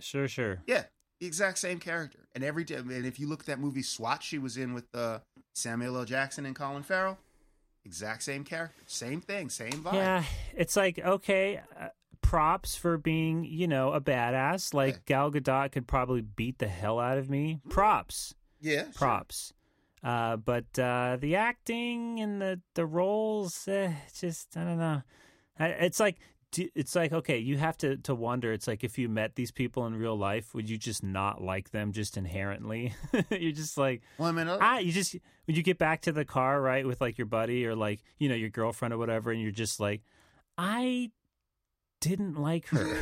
[0.00, 0.62] Sure, sure.
[0.66, 0.84] Yeah,
[1.20, 2.20] the exact same character.
[2.34, 4.86] And every time, and if you look at that movie SWAT, she was in with
[4.94, 5.18] uh,
[5.54, 6.04] Samuel L.
[6.04, 7.18] Jackson and Colin Farrell.
[7.84, 9.94] Exact same character, same thing, same vibe.
[9.94, 11.88] Yeah, it's like okay, uh,
[12.20, 14.74] props for being you know a badass.
[14.74, 17.60] Like Gal Gadot could probably beat the hell out of me.
[17.70, 18.34] Props.
[18.60, 18.92] yeah, sure.
[18.92, 19.54] props.
[20.04, 25.02] Uh, but uh, the acting and the the roles, eh, just I don't know.
[25.58, 26.16] It's like
[26.52, 28.52] do- it's like okay, you have to to wonder.
[28.52, 31.70] It's like if you met these people in real life, would you just not like
[31.70, 32.94] them just inherently?
[33.30, 35.14] You're just like Well, I mean, uh, ah, you just
[35.46, 38.28] when you get back to the car right with like your buddy or like you
[38.28, 40.02] know your girlfriend or whatever, and you're just like,
[40.56, 41.10] I
[42.00, 42.98] didn't like her.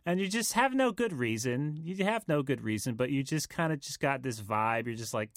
[0.06, 1.78] and you just have no good reason.
[1.82, 4.86] You have no good reason, but you just kind of just got this vibe.
[4.86, 5.30] You're just like,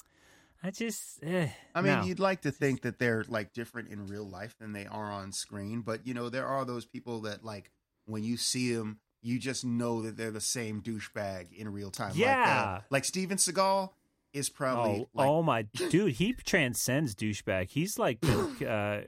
[0.64, 2.04] I just, eh, I mean, no.
[2.04, 5.32] you'd like to think that they're like different in real life than they are on
[5.32, 7.72] screen, but you know, there are those people that like
[8.06, 12.10] when you see them, you just know that they're the same douchebag in real time.
[12.10, 12.78] like, Yeah.
[12.78, 13.90] uh, like Steven Seagal
[14.34, 17.70] is probably oh, like, oh my dude, he transcends douchebag.
[17.70, 18.20] He's like,
[18.68, 19.02] uh,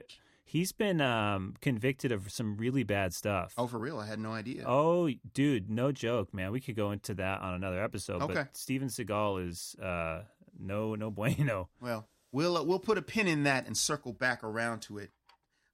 [0.44, 3.54] he's been um, convicted of some really bad stuff.
[3.58, 3.98] oh, for real?
[3.98, 4.64] I had no idea.
[4.66, 6.52] Oh, dude, no joke, man.
[6.52, 8.22] We could go into that on another episode.
[8.22, 8.34] Okay.
[8.34, 10.22] But Steven Seagal is uh,
[10.58, 11.68] no, no bueno.
[11.80, 15.10] Well, we'll uh, we'll put a pin in that and circle back around to it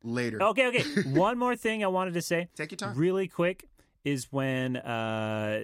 [0.03, 0.43] later.
[0.43, 0.85] Okay, okay.
[1.11, 2.49] One more thing I wanted to say.
[2.55, 2.97] Take your time.
[2.97, 3.67] really quick
[4.05, 5.61] is when uh,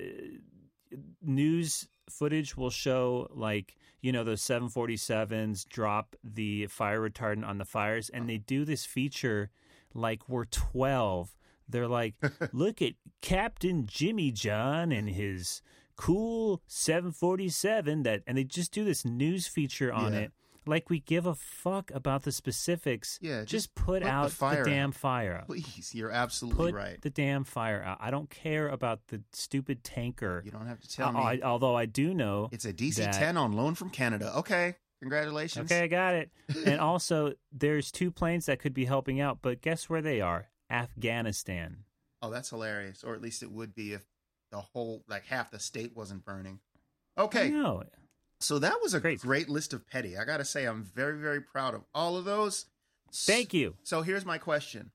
[1.23, 7.65] news footage will show like you know those 747s drop the fire retardant on the
[7.65, 9.51] fires and they do this feature
[9.93, 11.35] like we're 12
[11.69, 12.15] they're like
[12.53, 12.93] look at
[13.23, 15.63] captain jimmy john and his
[15.97, 20.19] cool 747 that and they just do this news feature on Yeah.
[20.21, 20.33] it
[20.69, 23.21] Like we give a fuck about the specifics.
[23.23, 24.95] Yeah, just, just put, put the out the, fire damn out.
[24.97, 25.47] fire out.
[25.47, 27.01] Please, you're absolutely Put right.
[27.01, 27.99] the damn fire out.
[28.01, 30.43] I don't care about the stupid tanker.
[30.45, 31.21] You don't have to tell Uh, me.
[31.21, 32.49] I- although I do know.
[32.51, 34.33] it's a DC-10 on loan from Canada.
[34.39, 35.71] Okay, congratulations.
[35.71, 36.31] Okay, I got it.
[36.67, 40.49] and also, there's two planes that could be helping out, but guess where they are?
[40.69, 41.85] Afghanistan.
[42.23, 43.05] Oh, that's hilarious.
[43.05, 44.03] Or at least it would be if
[44.57, 46.61] the whole, like half the state wasn't burning.
[47.19, 47.83] Okay, No,
[48.41, 49.21] so that was a Great.
[49.21, 50.17] great list of petty.
[50.17, 52.65] I got to say, I'm very, very proud of all of those.
[53.13, 53.75] thank you.
[53.83, 54.93] So here's my question.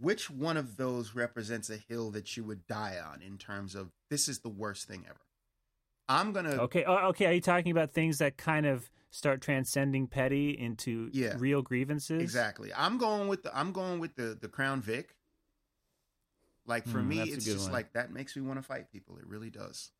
[0.00, 3.90] Which one of those represents a hill that you would die on in terms of
[4.10, 5.20] this is the worst thing ever?
[6.08, 7.26] I'm going to Okay, oh, okay.
[7.26, 11.34] Are you talking about things that kind of start transcending petty into Yeah.
[11.38, 12.20] real grievances?
[12.22, 12.72] Exactly.
[12.76, 15.16] I'm going with the I'm going with the the Crown Vic.
[16.68, 17.72] Like for Hmm, me, it's just one.
[17.72, 19.16] like that makes me want to fight people.
[19.16, 19.90] It really does.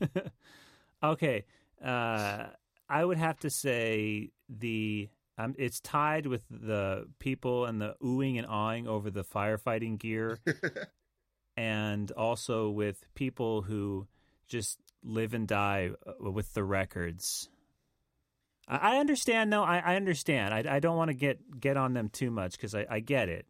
[1.02, 1.44] okay,
[1.84, 2.46] uh,
[2.88, 5.08] I would have to say the
[5.38, 10.40] um, it's tied with the people and the oohing and awing over the firefighting gear,
[11.56, 14.06] and also with people who
[14.48, 17.48] just live and die uh, with the records.
[18.68, 19.50] I understand.
[19.50, 20.52] No, I, I understand.
[20.52, 23.28] I, I don't want to get get on them too much because I, I get
[23.28, 23.46] it.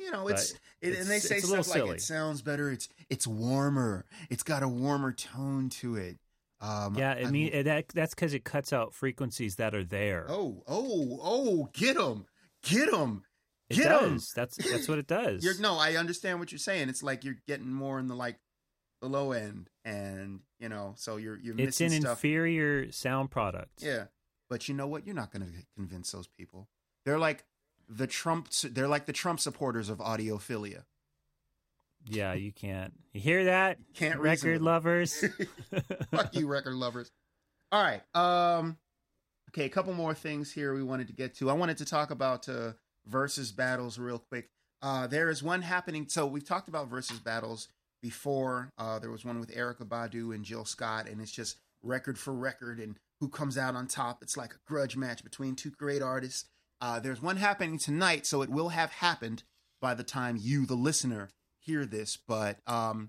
[0.00, 1.96] You know, it's, it, and they say it's a little stuff like silly.
[1.96, 2.70] it sounds better.
[2.70, 4.04] It's it's warmer.
[4.30, 6.18] It's got a warmer tone to it.
[6.60, 10.26] Um, Yeah, I mean that that's because it cuts out frequencies that are there.
[10.28, 12.26] oh, oh, oh, get them,
[12.62, 13.24] get them,
[13.70, 14.18] get them.
[14.34, 15.44] That's that's what it does.
[15.44, 16.88] You're, no, I understand what you're saying.
[16.88, 18.38] It's like you're getting more in the like
[19.02, 22.18] the low end, and you know, so you're you're it's missing an stuff.
[22.24, 23.82] inferior sound product.
[23.82, 24.04] Yeah,
[24.48, 25.04] but you know what?
[25.06, 26.68] You're not going to convince those people.
[27.04, 27.44] They're like
[27.88, 28.50] the Trump.
[28.50, 30.82] They're like the Trump supporters of audiophilia.
[32.06, 32.92] Yeah, you can't.
[33.12, 33.78] You hear that?
[33.94, 35.24] Can't record lovers.
[36.10, 37.10] Fuck you, record lovers.
[37.72, 38.02] All right.
[38.14, 38.78] Um.
[39.50, 41.48] Okay, a couple more things here we wanted to get to.
[41.48, 42.72] I wanted to talk about uh,
[43.06, 44.48] versus battles real quick.
[44.82, 46.06] Uh, there is one happening.
[46.08, 47.68] So we've talked about versus battles
[48.02, 48.70] before.
[48.76, 52.34] Uh, there was one with Erykah Badu and Jill Scott, and it's just record for
[52.34, 54.22] record and who comes out on top.
[54.22, 56.44] It's like a grudge match between two great artists.
[56.84, 59.42] Uh, there's one happening tonight, so it will have happened
[59.80, 62.18] by the time you, the listener, hear this.
[62.28, 63.08] But um,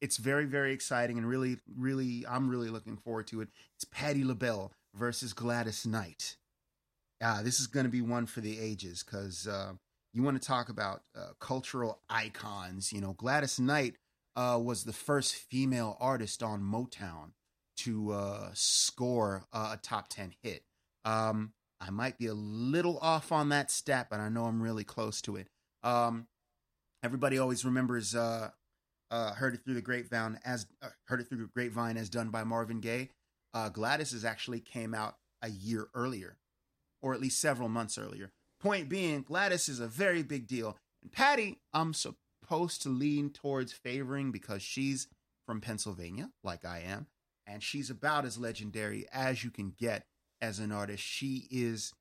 [0.00, 3.48] it's very, very exciting and really, really, I'm really looking forward to it.
[3.74, 6.38] It's Patti LaBelle versus Gladys Knight.
[7.22, 9.72] Uh, this is going to be one for the ages because uh,
[10.14, 12.90] you want to talk about uh, cultural icons.
[12.90, 13.96] You know, Gladys Knight
[14.34, 17.32] uh, was the first female artist on Motown
[17.80, 20.62] to uh, score a top 10 hit.
[21.04, 24.84] Um, I might be a little off on that stat, but I know I'm really
[24.84, 25.48] close to it.
[25.82, 26.26] Um,
[27.02, 28.50] everybody always remembers uh,
[29.10, 32.30] uh, "Heard It Through the Grapevine" as uh, "Heard It Through the Grapevine" as done
[32.30, 33.08] by Marvin Gaye.
[33.54, 36.36] Uh, Gladys has actually came out a year earlier,
[37.02, 38.30] or at least several months earlier.
[38.60, 43.72] Point being, Gladys is a very big deal, and Patti, I'm supposed to lean towards
[43.72, 45.08] favoring because she's
[45.46, 47.06] from Pennsylvania, like I am,
[47.46, 50.04] and she's about as legendary as you can get
[50.40, 51.02] as an artist.
[51.02, 51.92] She is.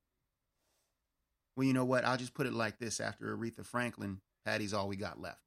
[1.56, 2.06] Well, you know what?
[2.06, 5.42] I'll just put it like this: after Aretha Franklin, Patti's all we got left.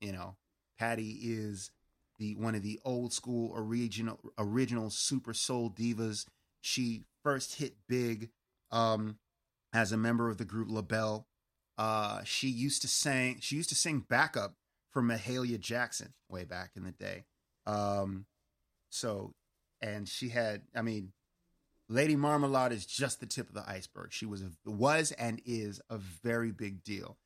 [0.00, 0.36] You know,
[0.78, 1.70] Patti is
[2.18, 6.26] the one of the old school original original super soul divas.
[6.60, 8.30] She first hit big
[8.70, 9.18] um,
[9.72, 11.26] as a member of the group LaBelle.
[11.76, 13.38] Uh, she used to sing.
[13.40, 14.54] She used to sing backup
[14.92, 17.24] for Mahalia Jackson way back in the day.
[17.66, 18.26] Um,
[18.90, 19.34] so,
[19.80, 20.62] and she had.
[20.74, 21.12] I mean,
[21.88, 24.12] Lady Marmalade is just the tip of the iceberg.
[24.12, 27.16] She was was and is a very big deal.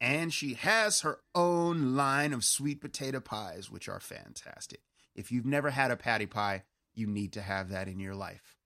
[0.00, 4.80] And she has her own line of sweet potato pies, which are fantastic.
[5.14, 8.56] If you've never had a patty pie, you need to have that in your life.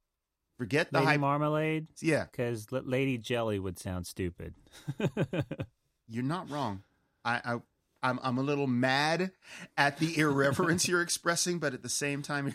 [0.57, 1.21] Forget the Lady hype.
[1.21, 4.55] Marmalade, yeah, because Lady Jelly would sound stupid.
[6.09, 6.83] you're not wrong.
[7.25, 7.61] I, I
[8.03, 9.33] I'm I'm a little mad
[9.77, 12.55] at the irreverence you're expressing, but at the same time,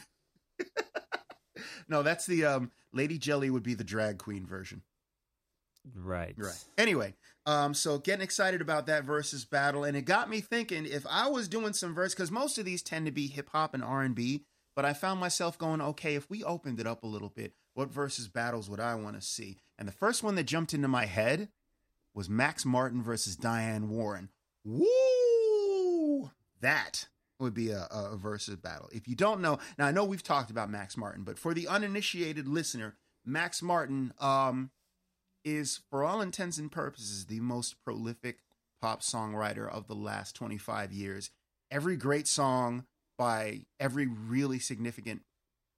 [1.87, 4.81] no, that's the um Lady Jelly would be the drag queen version.
[5.95, 6.35] right.
[6.37, 6.63] Right.
[6.77, 7.13] Anyway,
[7.45, 11.27] um, so getting excited about that versus battle, and it got me thinking if I
[11.27, 14.01] was doing some verse, because most of these tend to be hip hop and R
[14.01, 17.29] and B, but I found myself going, okay, if we opened it up a little
[17.29, 19.57] bit, what versus battles would I want to see?
[19.77, 21.49] And the first one that jumped into my head
[22.13, 24.29] was Max Martin versus Diane Warren.
[24.63, 26.31] Woo!
[26.59, 27.07] That
[27.41, 28.89] would be a, a versus battle.
[28.91, 31.67] If you don't know, now I know we've talked about Max Martin, but for the
[31.67, 34.71] uninitiated listener, Max Martin, um,
[35.43, 38.39] is, for all intents and purposes, the most prolific
[38.81, 41.31] pop songwriter of the last 25 years.
[41.69, 42.85] Every great song
[43.17, 45.21] by every really significant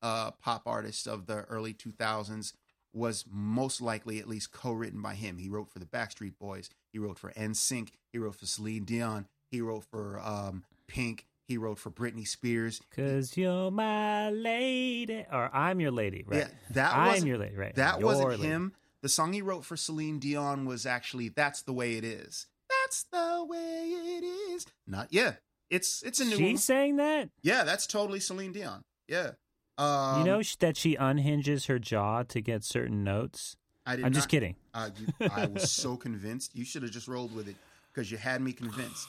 [0.01, 2.53] uh, pop artist of the early 2000s
[2.93, 5.37] was most likely at least co-written by him.
[5.37, 6.69] He wrote for the Backstreet Boys.
[6.91, 7.89] He wrote for NSYNC.
[8.11, 9.27] He wrote for Celine Dion.
[9.49, 11.25] He wrote for um, Pink.
[11.53, 12.81] He wrote for Britney Spears.
[12.95, 16.39] Cause you're my lady, or I'm your lady, right?
[16.39, 17.75] Yeah, that I'm your lady, right?
[17.75, 18.41] That Your wasn't lady.
[18.43, 18.73] him.
[19.03, 22.47] The song he wrote for Celine Dion was actually "That's the Way It Is."
[22.81, 24.65] That's the way it is.
[24.87, 25.33] Not yeah.
[25.69, 26.57] It's it's a new She one.
[26.57, 27.29] sang that.
[27.43, 28.81] Yeah, that's totally Celine Dion.
[29.07, 29.33] Yeah.
[29.77, 33.55] Um, you know that she unhinges her jaw to get certain notes.
[33.85, 34.55] I did I'm just kidding.
[34.73, 36.55] Uh, you, I was so convinced.
[36.55, 37.55] You should have just rolled with it
[37.93, 39.07] because you had me convinced.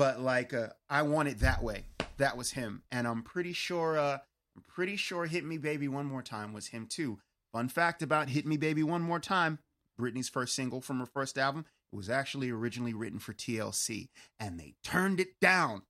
[0.00, 1.84] But like, uh, I want it that way.
[2.16, 3.98] That was him, and I'm pretty sure.
[3.98, 4.16] Uh,
[4.56, 7.18] I'm pretty sure "Hit Me, Baby, One More Time" was him too.
[7.52, 9.58] Fun fact about "Hit Me, Baby, One More Time,"
[10.00, 14.58] Britney's first single from her first album, it was actually originally written for TLC, and
[14.58, 15.82] they turned it down.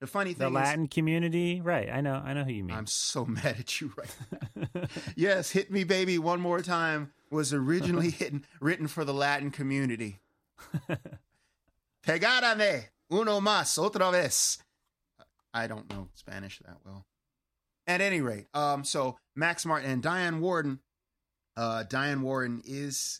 [0.00, 1.90] The funny thing, The Latin community, right?
[1.92, 2.74] I know, I know who you mean.
[2.74, 4.16] I'm so mad at you right
[4.72, 4.84] now.
[5.16, 10.20] yes, "Hit Me, Baby, One More Time" was originally hidden, written for the Latin community.
[12.06, 14.58] Pegárame uno más otra vez.
[15.54, 17.06] I don't know Spanish that well.
[17.86, 20.80] At any rate, um, so Max Martin and Diane Warren.
[21.56, 23.18] Uh, Diane Warren is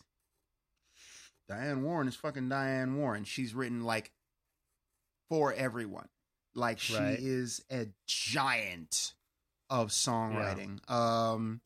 [1.48, 3.24] Diane Warren is fucking Diane Warren.
[3.24, 4.12] She's written like
[5.30, 6.08] for everyone.
[6.54, 7.18] Like she Right.
[7.18, 9.14] is a giant
[9.70, 10.88] of songwriting.
[10.90, 11.60] Um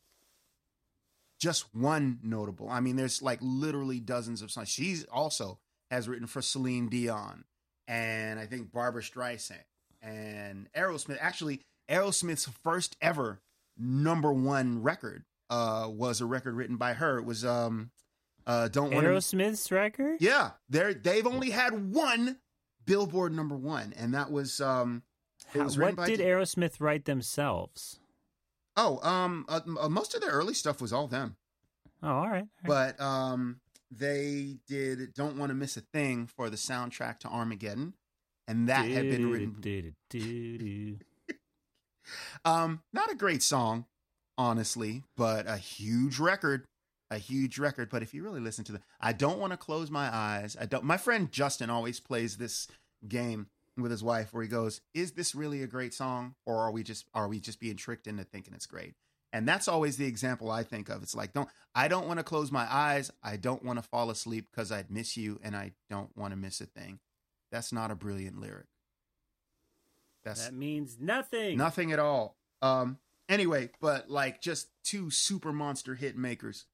[1.41, 2.69] just one notable.
[2.71, 4.69] I mean, there's like literally dozens of songs.
[4.69, 5.59] She's also
[5.91, 7.45] has written for Celine Dion
[7.89, 9.65] and I think Barbra Streisand
[10.01, 11.19] and Aerosmith.
[11.21, 13.41] Actually, Aerosmith's first ever
[13.79, 17.19] number one record uh, was a record written by her.
[17.19, 17.91] It was um,
[18.47, 20.19] uh, "Don't Want to." Aerosmith's record.
[20.21, 22.39] Yeah, they they've only had one
[22.85, 25.03] Billboard number one, and that was um,
[25.55, 28.01] How- was what did Aerosmith write themselves?
[28.77, 31.37] oh um, uh, uh, most of their early stuff was all them.
[32.03, 32.45] Oh, all right.
[32.65, 32.97] all right.
[32.97, 33.61] but um
[33.95, 37.95] they did don't want to miss a thing for the soundtrack to armageddon
[38.49, 39.57] and that had been written
[42.45, 43.85] um not a great song
[44.39, 46.65] honestly but a huge record
[47.13, 47.91] a huge record.
[47.91, 50.65] But if you really listen to the i don't want to close my eyes i
[50.65, 52.69] don't my friend justin always plays this
[53.07, 56.71] game with his wife where he goes is this really a great song or are
[56.71, 58.95] we just are we just being tricked into thinking it's great
[59.33, 62.25] and that's always the example i think of it's like don't i don't want to
[62.25, 65.73] close my eyes i don't want to fall asleep because i'd miss you and i
[65.91, 66.99] don't want to miss a thing
[67.51, 68.67] that's not a brilliant lyric
[70.25, 71.59] that's That means nothing.
[71.59, 72.37] Nothing at all.
[72.61, 76.67] Um anyway, but like just two super monster hit makers.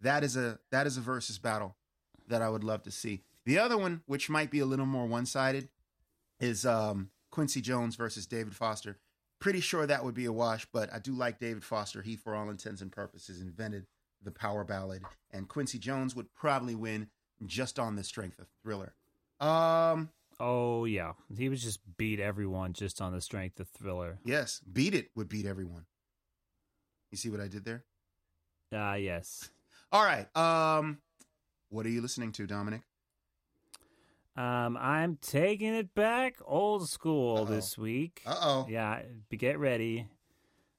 [0.00, 1.76] That is a that is a versus battle
[2.26, 3.22] that I would love to see.
[3.44, 5.68] The other one, which might be a little more one-sided,
[6.40, 8.98] is um Quincy Jones versus David Foster.
[9.40, 12.02] Pretty sure that would be a wash, but I do like David Foster.
[12.02, 13.86] He, for all intents and purposes, invented
[14.22, 17.08] the power ballad, and Quincy Jones would probably win
[17.46, 18.94] just on the strength of Thriller.
[19.40, 20.10] Um,
[20.40, 24.18] Oh yeah, he was just beat everyone just on the strength of Thriller.
[24.24, 25.86] yes, Beat It would beat everyone.
[27.10, 27.84] You see what I did there?
[28.72, 29.50] Ah, yes.
[29.90, 30.26] All right.
[30.36, 30.98] Um,
[31.70, 32.82] what are you listening to, Dominic?
[34.38, 37.44] Um, I'm taking it back old school Uh-oh.
[37.46, 38.22] this week.
[38.24, 38.66] Uh oh.
[38.70, 39.02] Yeah,
[39.36, 40.06] get ready.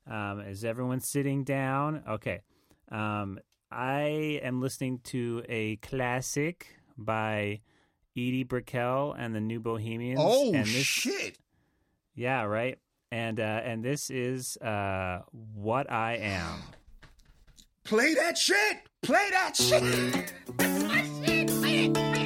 [0.09, 2.01] Um, is everyone sitting down?
[2.07, 2.39] Okay.
[2.89, 3.37] Um,
[3.69, 7.59] I am listening to a classic by
[8.15, 10.21] Edie Brickell and the New Bohemians.
[10.23, 11.37] Oh and this, shit!
[12.15, 12.79] Yeah, right.
[13.11, 16.59] And uh, and this is uh, what I am.
[17.83, 18.77] Play that shit.
[19.01, 20.33] Play that shit.
[20.59, 22.18] I'm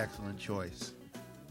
[0.00, 0.94] excellent, choice.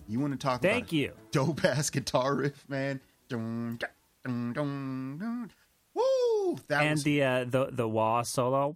[0.08, 1.12] You want to talk Thank about you.
[1.32, 3.00] dope ass guitar riff, man?
[3.30, 3.80] Dun,
[4.24, 5.52] dun, dun.
[5.94, 6.58] Woo!
[6.68, 8.76] That and was the uh, the the wah solo.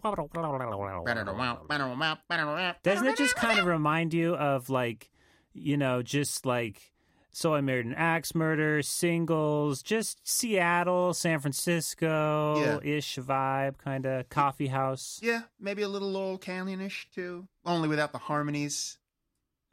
[2.82, 5.10] Doesn't it just kind of remind you of like,
[5.52, 6.92] you know, just like
[7.32, 14.28] so I married an axe murder singles, just Seattle, San Francisco ish vibe, kind of
[14.28, 18.98] coffee house, yeah, maybe a little Laurel Canyon-ish too, only without the harmonies.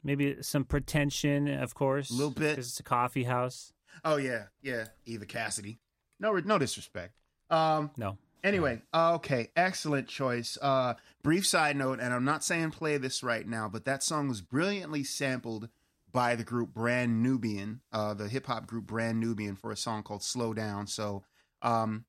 [0.02, 2.58] Maybe some pretension, of course, A little bit.
[2.58, 3.72] it's a coffee house.
[4.04, 5.78] Oh yeah, yeah, Eva Cassidy.
[6.18, 7.14] No, no disrespect.
[7.50, 10.58] Um, No, Anyway, okay, excellent choice.
[10.60, 14.26] Uh, brief side note, and I'm not saying play this right now, but that song
[14.28, 15.68] was brilliantly sampled
[16.10, 20.02] by the group Brand Nubian, uh, the hip hop group Brand Nubian, for a song
[20.02, 21.22] called "Slow Down." So,
[21.62, 22.04] um,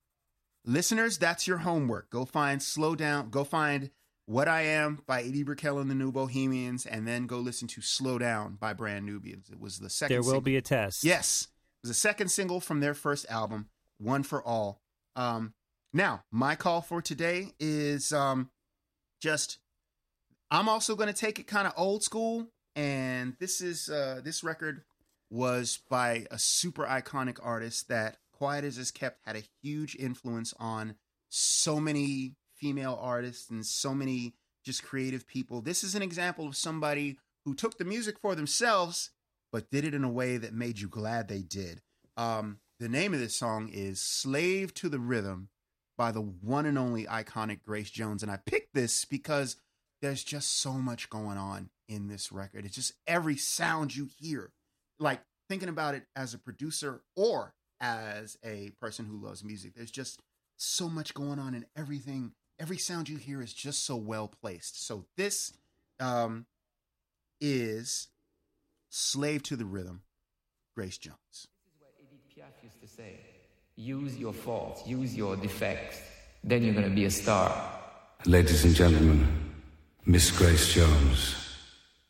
[0.65, 2.09] listeners, that's your homework.
[2.09, 3.91] Go find "Slow Down." Go find
[4.25, 7.81] "What I Am" by Eddie Brickell and the New Bohemians, and then go listen to
[7.81, 9.49] "Slow Down" by Brand Nubians.
[9.49, 10.13] It was the second.
[10.13, 10.41] there will single.
[10.41, 11.03] be a test.
[11.03, 11.47] Yes.
[11.83, 13.67] It was the second single from their first album,
[13.97, 14.81] One for All.
[15.15, 15.53] Um,
[15.91, 18.49] now, my call for today is um,
[19.21, 19.59] just
[20.49, 24.43] I'm also going to take it kind of old school and this is uh, this
[24.43, 24.83] record
[25.29, 30.53] was by a super iconic artist that Quiet as is kept had a huge influence
[30.59, 30.95] on
[31.29, 34.33] so many female artists and so many
[34.63, 35.61] just creative people.
[35.61, 39.09] This is an example of somebody who took the music for themselves
[39.51, 41.81] but did it in a way that made you glad they did.
[42.15, 45.49] Um, the name of this song is Slave to the Rhythm
[45.97, 48.23] by the one and only iconic Grace Jones.
[48.23, 49.57] And I picked this because
[50.01, 52.65] there's just so much going on in this record.
[52.65, 54.53] It's just every sound you hear,
[54.99, 55.19] like
[55.49, 60.21] thinking about it as a producer or as a person who loves music, there's just
[60.57, 62.31] so much going on in everything.
[62.63, 64.87] Every sound you hear is just so well placed.
[64.87, 65.51] So this
[65.99, 66.45] um,
[67.41, 68.07] is
[68.89, 70.03] Slave to the Rhythm,
[70.73, 71.17] Grace Jones.
[71.29, 73.19] This is what Edith Piaf used to say,
[73.75, 75.97] use your faults, use your defects,
[76.41, 77.53] then you're going to be a star.
[78.25, 79.27] Ladies and gentlemen,
[80.05, 81.35] Miss Grace Jones,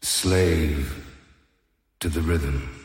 [0.04, 1.04] slave
[2.00, 2.83] to the rhythm.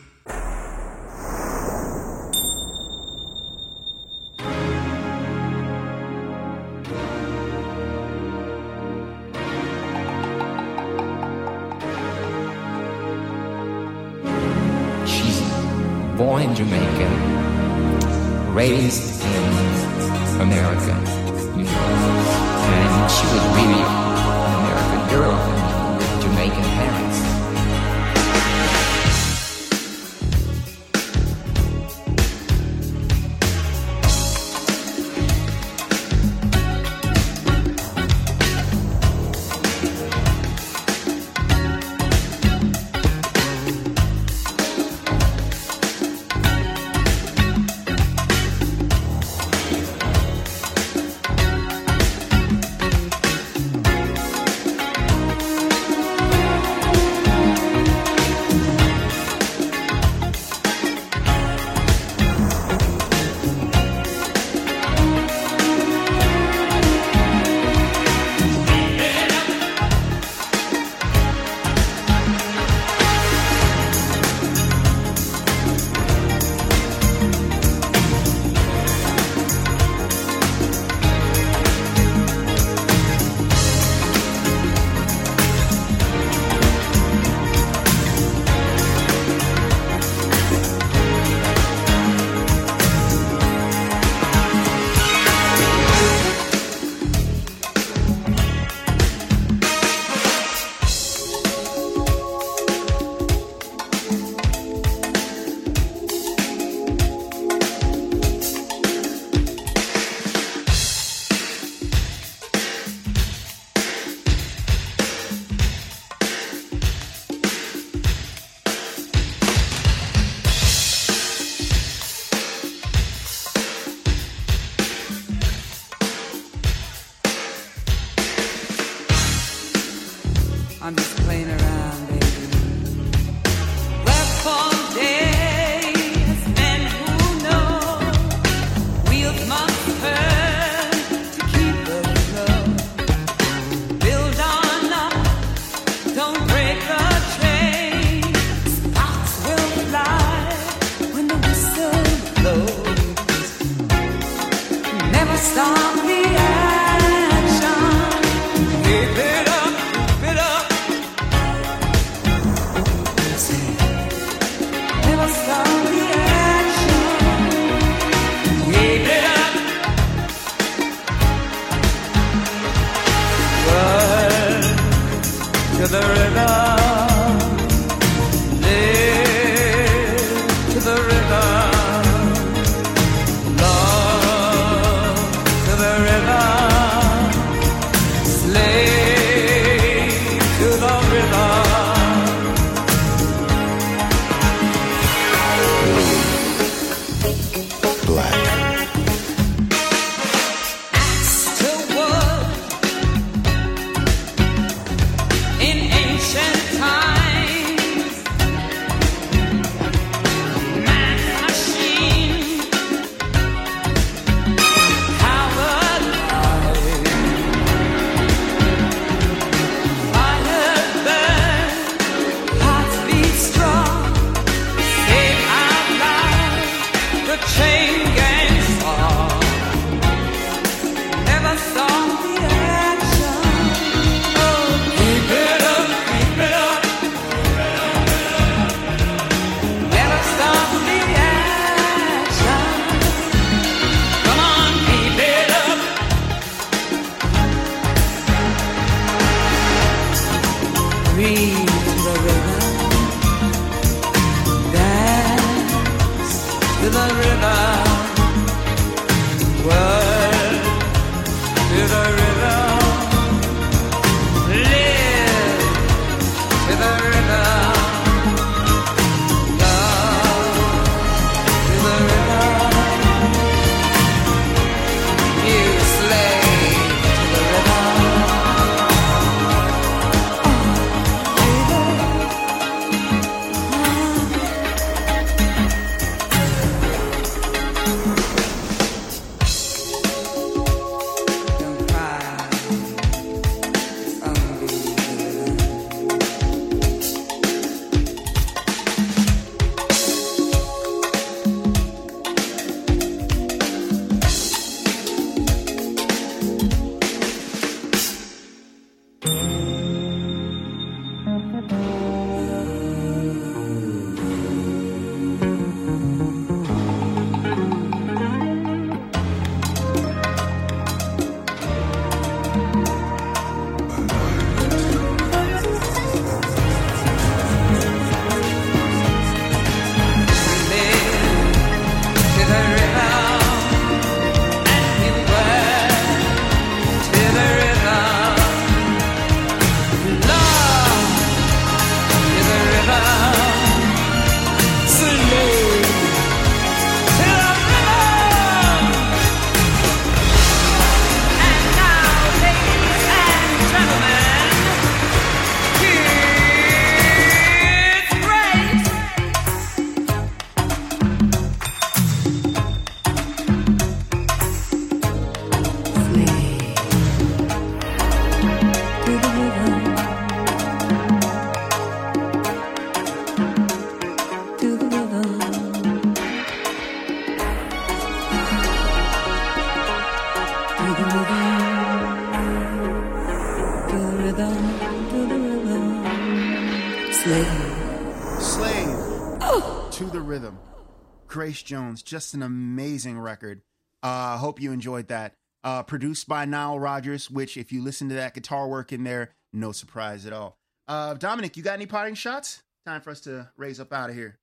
[391.49, 393.63] Grace Jones, just an amazing record.
[394.03, 395.33] Uh, hope you enjoyed that.
[395.63, 399.31] Uh, produced by Nile Rodgers, which, if you listen to that guitar work in there,
[399.51, 400.59] no surprise at all.
[400.87, 402.61] Uh, Dominic, you got any parting shots?
[402.85, 404.37] Time for us to raise up out of here.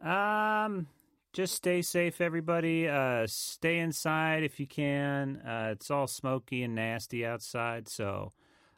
[0.00, 0.86] Um,
[1.32, 2.86] just stay safe, everybody.
[2.86, 5.38] Uh, stay inside if you can.
[5.38, 8.30] Uh, it's all smoky and nasty outside, so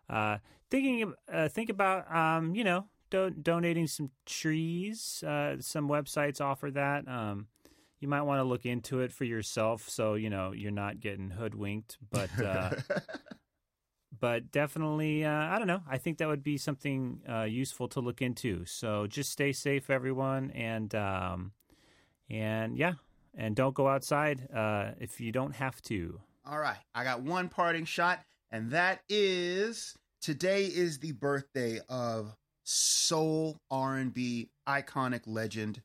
[0.09, 0.39] uh,
[0.70, 5.22] thinking uh, think about um, you know, do- donating some trees.
[5.26, 7.06] Uh, some websites offer that.
[7.09, 7.48] Um,
[8.01, 11.30] you might want to look into it for yourself, so you know you're not getting
[11.30, 11.98] hoodwinked.
[12.10, 12.70] But uh,
[14.20, 15.82] but definitely, uh, I don't know.
[15.89, 18.64] I think that would be something uh, useful to look into.
[18.66, 21.52] So just stay safe, everyone, and um,
[22.30, 22.94] and yeah,
[23.36, 26.20] and don't go outside uh, if you don't have to.
[26.47, 28.20] All right, I got one parting shot,
[28.51, 32.35] and that is today is the birthday of
[32.69, 35.81] soul R&B iconic legend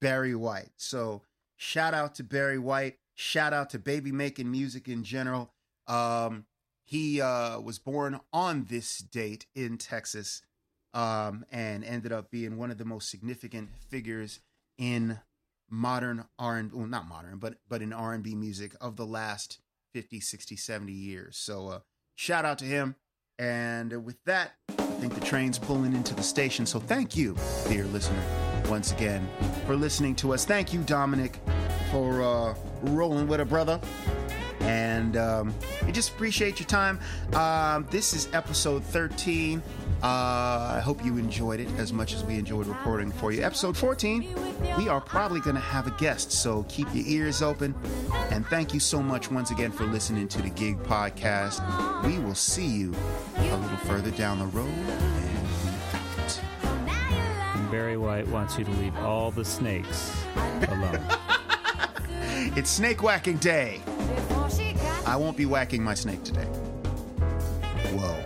[0.00, 0.70] Barry White.
[0.78, 1.20] So
[1.56, 2.96] shout out to Barry White.
[3.14, 5.52] Shout out to baby making music in general.
[5.86, 6.46] Um,
[6.84, 10.40] he uh, was born on this date in Texas,
[10.94, 14.40] um, and ended up being one of the most significant figures
[14.78, 15.18] in
[15.68, 19.58] modern R&B, well, not modern, but but in R&B music of the last
[19.92, 21.36] 50, 60, 70 years.
[21.36, 21.78] So uh,
[22.14, 22.96] shout out to him.
[23.38, 24.52] And with that,
[24.96, 26.64] I think the train's pulling into the station.
[26.64, 27.36] So thank you,
[27.68, 28.22] dear listener,
[28.66, 29.28] once again
[29.66, 30.46] for listening to us.
[30.46, 31.38] Thank you, Dominic,
[31.90, 33.78] for uh, rolling with a brother.
[34.66, 36.98] And um, we just appreciate your time.
[37.34, 39.62] Um, this is episode 13.
[40.02, 43.42] Uh, I hope you enjoyed it as much as we enjoyed recording for you.
[43.42, 44.34] Episode 14,
[44.76, 47.74] we are probably going to have a guest, so keep your ears open.
[48.30, 51.62] And thank you so much once again for listening to the Gig Podcast.
[52.04, 52.94] We will see you
[53.36, 54.68] a little further down the road.
[54.68, 55.70] And we
[56.20, 56.40] out.
[57.54, 60.12] And Barry White wants you to leave all the snakes
[60.68, 61.00] alone.
[62.54, 63.80] It's snake whacking day.
[65.06, 66.48] I won't be whacking my snake today.
[67.94, 68.16] Whoa.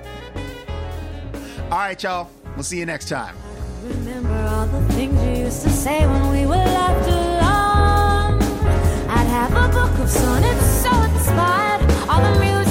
[1.65, 2.31] All right, y'all.
[2.55, 3.37] We'll see you next time.
[3.85, 8.43] Remember all the things you used to say when we were left alone.
[9.11, 11.83] I'd have a book of sonnets so inspired.
[12.09, 12.70] All the muses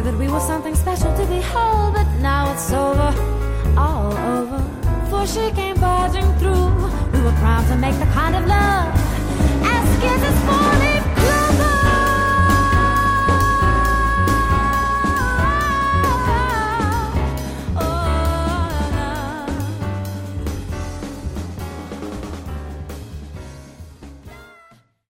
[0.00, 3.12] That we were something special to behold, but now it's over,
[3.76, 4.58] all over.
[5.10, 6.72] For she came barging through.
[7.12, 8.94] We were primed to make the kind of love
[9.62, 10.99] as kids is falling